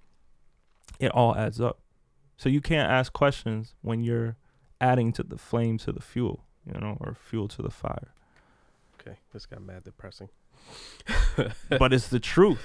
[0.98, 1.81] it all adds up
[2.40, 4.36] so you can't ask questions when you're
[4.80, 6.36] adding to the flame to the fuel
[6.66, 8.08] you know or fuel to the fire
[9.00, 10.28] Okay, this got mad depressing.
[11.78, 12.60] but it's the truth.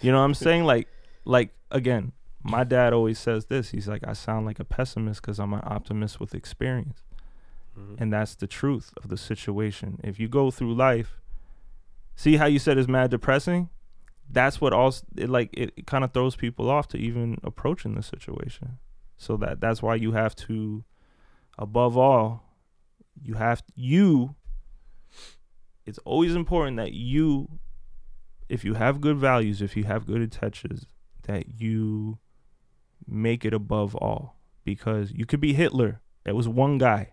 [0.00, 0.62] You know what I'm saying?
[0.64, 0.86] Like,
[1.24, 2.12] like again,
[2.44, 3.70] my dad always says this.
[3.70, 7.02] He's like, I sound like a pessimist because I'm an optimist with experience,
[7.76, 7.96] Mhm.
[8.00, 9.98] and that's the truth of the situation.
[10.04, 11.20] If you go through life,
[12.14, 13.68] see how you said it's mad depressing.
[14.30, 17.96] That's what also it like it, it kind of throws people off to even approaching
[17.96, 18.78] the situation.
[19.16, 20.84] So that that's why you have to,
[21.58, 22.44] above all,
[23.22, 24.34] you have you.
[25.84, 27.58] It's always important that you
[28.48, 30.86] if you have good values, if you have good intentions,
[31.22, 32.18] that you
[33.06, 34.36] make it above all.
[34.66, 36.02] because you could be Hitler.
[36.26, 37.12] It was one guy,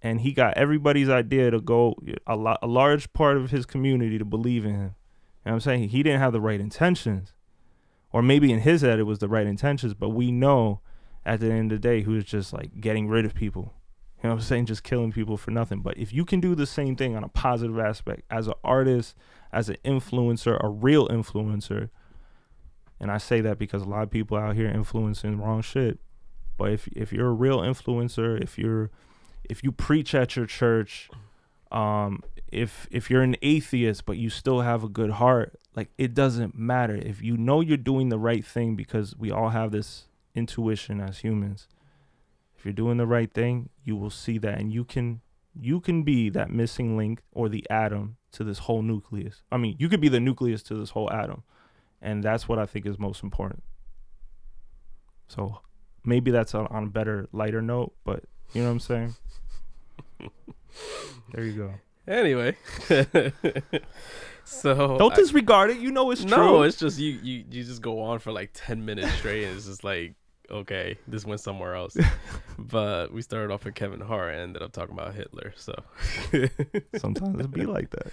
[0.00, 1.96] and he got everybody's idea to go
[2.26, 4.94] a lot, a large part of his community to believe in him.
[5.44, 5.88] You know I'm saying?
[5.90, 7.34] He didn't have the right intentions,
[8.12, 10.80] or maybe in his head it was the right intentions, but we know
[11.26, 13.74] at the end of the day who is just like getting rid of people.
[14.22, 14.66] You know what I'm saying?
[14.66, 15.80] Just killing people for nothing.
[15.80, 19.14] But if you can do the same thing on a positive aspect as an artist,
[19.52, 21.90] as an influencer, a real influencer,
[22.98, 25.98] and I say that because a lot of people out here influencing wrong shit.
[26.56, 28.90] But if if you're a real influencer, if you're
[29.50, 31.10] if you preach at your church,
[31.70, 36.14] um, if if you're an atheist but you still have a good heart, like it
[36.14, 36.94] doesn't matter.
[36.94, 41.18] If you know you're doing the right thing because we all have this intuition as
[41.18, 41.68] humans.
[42.56, 45.20] If you're doing the right thing, you will see that and you can
[45.58, 49.42] you can be that missing link or the atom to this whole nucleus.
[49.50, 51.42] I mean, you could be the nucleus to this whole atom.
[52.02, 53.62] And that's what I think is most important.
[55.28, 55.60] So
[56.04, 59.14] maybe that's on, on a better, lighter note, but you know what I'm saying?
[61.32, 61.74] there you go.
[62.06, 62.56] Anyway,
[64.44, 65.78] so Don't I- disregard it.
[65.78, 66.44] You know it's no, true.
[66.44, 69.56] No, it's just you, you you just go on for like ten minutes straight, and
[69.56, 70.14] it's just like
[70.50, 71.96] okay, this went somewhere else.
[72.58, 75.52] but we started off with Kevin Hart and ended up talking about Hitler.
[75.56, 75.74] So
[76.96, 78.08] Sometimes it be like that.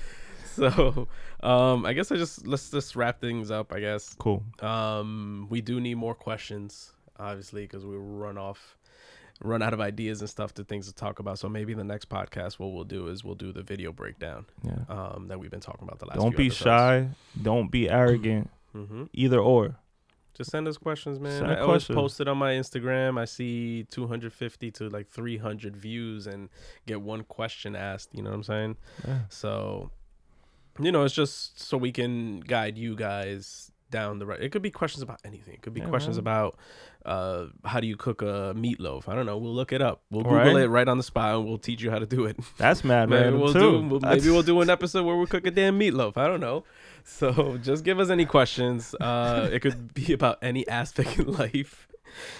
[0.45, 1.07] so
[1.41, 3.73] um, I guess I just let's just wrap things up.
[3.73, 4.43] I guess Cool.
[4.59, 8.77] um, we do need more questions, obviously, because we run off,
[9.41, 11.39] run out of ideas and stuff to things to talk about.
[11.39, 14.75] So maybe the next podcast, what we'll do is we'll do the video breakdown Yeah.
[14.89, 16.19] um, that we've been talking about the last.
[16.19, 17.09] Don't be shy.
[17.41, 18.49] Don't be arrogant.
[18.73, 19.75] hmm Either or.
[20.35, 21.39] Just send us questions, man.
[21.39, 21.95] Send I always questions.
[21.95, 23.19] post it on my Instagram.
[23.19, 26.49] I see 250 to like 300 views and
[26.87, 28.09] get one question asked.
[28.13, 28.77] You know what I'm saying?
[29.07, 29.19] Yeah.
[29.29, 29.91] So,
[30.79, 34.41] you know, it's just so we can guide you guys down the right.
[34.41, 35.53] It could be questions about anything.
[35.53, 36.21] It could be Yeah, questions man.
[36.23, 36.57] about
[37.05, 39.07] uh, how do you cook a meatloaf.
[39.07, 39.37] I don't know.
[39.37, 40.01] We'll look it up.
[40.09, 40.45] We'll Right.
[40.45, 42.37] Google it right on the spot and we'll teach you how to do it.
[42.57, 43.59] That's mad Maybe we'll too.
[43.81, 43.87] do.
[43.87, 46.17] We'll, maybe we'll do an episode where we cook a damn meatloaf.
[46.17, 46.63] I don't know.
[47.05, 48.95] So just give us any questions.
[48.99, 51.87] Uh, it could be about any aspect in life.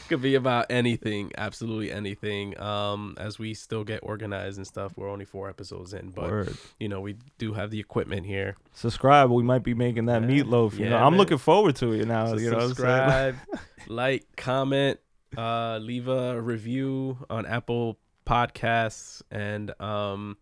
[0.09, 2.59] Could be about anything, absolutely anything.
[2.59, 4.93] Um, as we still get organized and stuff.
[4.95, 6.57] We're only four episodes in, but Word.
[6.79, 8.55] you know we do have the equipment here.
[8.73, 9.29] Subscribe.
[9.29, 10.27] We might be making that Yeah.
[10.27, 10.73] meatloaf.
[10.73, 11.17] You know, Yeah, I'm man.
[11.19, 12.27] looking forward to it now.
[12.27, 13.35] So you know, I'm subscribe,
[13.87, 14.99] like, comment,
[15.37, 20.37] uh, leave a review on Apple Podcasts, and um,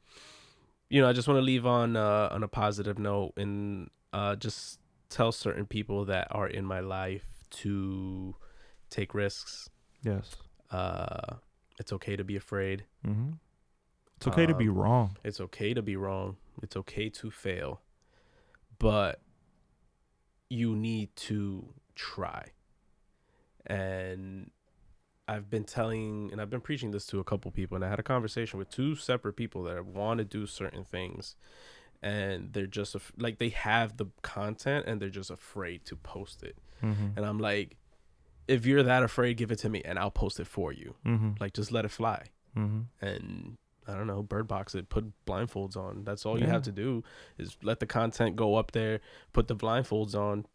[0.89, 4.35] you know, I just want to leave on uh, on a positive note and uh,
[4.35, 4.79] just
[5.09, 8.35] tell certain people that are in my life to
[8.91, 9.69] take risks.
[10.03, 10.35] yes.
[10.69, 11.37] Uh,
[11.79, 12.85] it's okay to be afraid.
[13.03, 13.31] hmm
[14.17, 15.17] It's okay to be Um, wrong.
[15.23, 16.37] It's okay to be wrong.
[16.61, 17.81] It's okay to fail.
[18.77, 19.21] But
[20.49, 22.51] you need to try.
[23.65, 24.51] And
[25.27, 27.99] I've been telling and I've been preaching this to a couple people and I had
[27.99, 31.35] a conversation with two separate people that want to do certain things
[32.01, 36.43] and they're just af- like they have the content and they're just afraid to post
[36.43, 36.57] it.
[36.81, 37.77] hmm And I'm like
[38.47, 40.95] if you're that afraid give it to me and I'll post it for you.
[41.03, 42.23] hmm Like just let it fly
[42.53, 43.57] hmm and
[43.87, 46.03] I don't know, bird box it, put blindfolds on.
[46.03, 47.03] That's all you have to do
[47.37, 48.99] is let the content go up there,
[49.33, 50.45] put the blindfolds on,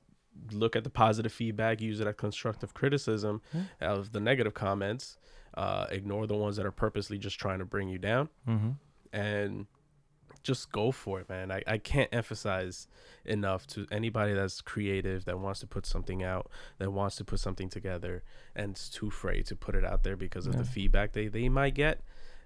[0.53, 3.93] look at the positive feedback, use it as constructive criticism Yeah.
[3.93, 5.19] of the negative comments,
[5.55, 8.71] uh, ignore the ones that are purposely just trying to bring you down, hmm
[9.13, 9.67] and
[10.47, 11.51] just go for it, man.
[11.51, 12.87] I, I can't emphasize
[13.25, 17.41] enough to anybody that's creative, that wants to put something out, that wants to put
[17.41, 18.23] something together,
[18.55, 20.61] and is too afraid to put it out there because of Yeah.
[20.63, 22.01] the feedback they, they might get.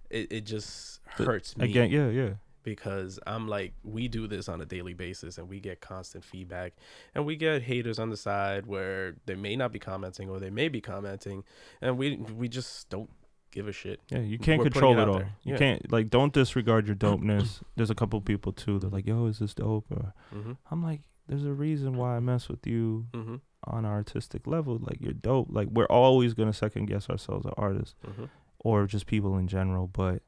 [0.09, 2.31] It, it just hurts me Again, yeah, yeah.
[2.65, 6.73] because I'm like, we do this on a daily basis and we get constant feedback
[7.15, 10.51] and we get haters on the side where they may not be commenting or they
[10.51, 11.45] may be commenting
[11.81, 13.11] and we we just don't
[13.51, 14.01] give a shit.
[14.11, 15.15] Yeah, you can't We're control it it, all.
[15.19, 15.33] there.
[15.43, 15.59] You Yeah.
[15.59, 17.61] can't like don't disregard your dopeness.
[17.77, 18.79] There's a couple people too.
[18.79, 20.53] They're like, "Yo, is this dope?" Or Mm-hmm.
[20.71, 23.37] I'm like, "There's a reason why I mess with you Mm-hmm.
[23.65, 24.79] on an artistic level.
[24.81, 25.49] Like you're dope.
[25.51, 28.25] Like we're always gonna second guess ourselves as artists Mm-hmm.
[28.61, 29.87] or just people in general.
[29.87, 30.23] But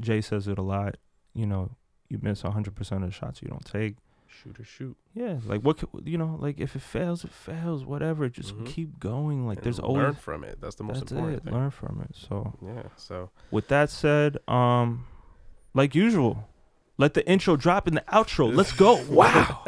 [0.00, 0.96] Jay says it a lot.
[1.34, 1.72] You know,
[2.08, 3.96] you miss 100 percent of the shots you don't take.
[4.42, 4.96] Shoot or shoot.
[5.14, 7.84] Yeah, like what could, you know, like if it fails, it fails.
[7.84, 8.66] Whatever, just Mhm.
[8.66, 9.46] keep going.
[9.46, 10.60] Like And there's learn always learn from it.
[10.60, 11.44] That's the most that's important it.
[11.44, 11.54] thing.
[11.54, 12.14] Learn from it.
[12.16, 12.82] So Yeah.
[12.96, 15.06] So with that said, um,
[15.74, 16.48] like usual,
[16.98, 18.54] let the intro drop in the outro.
[18.54, 18.96] Let's go.
[19.10, 19.64] Wow.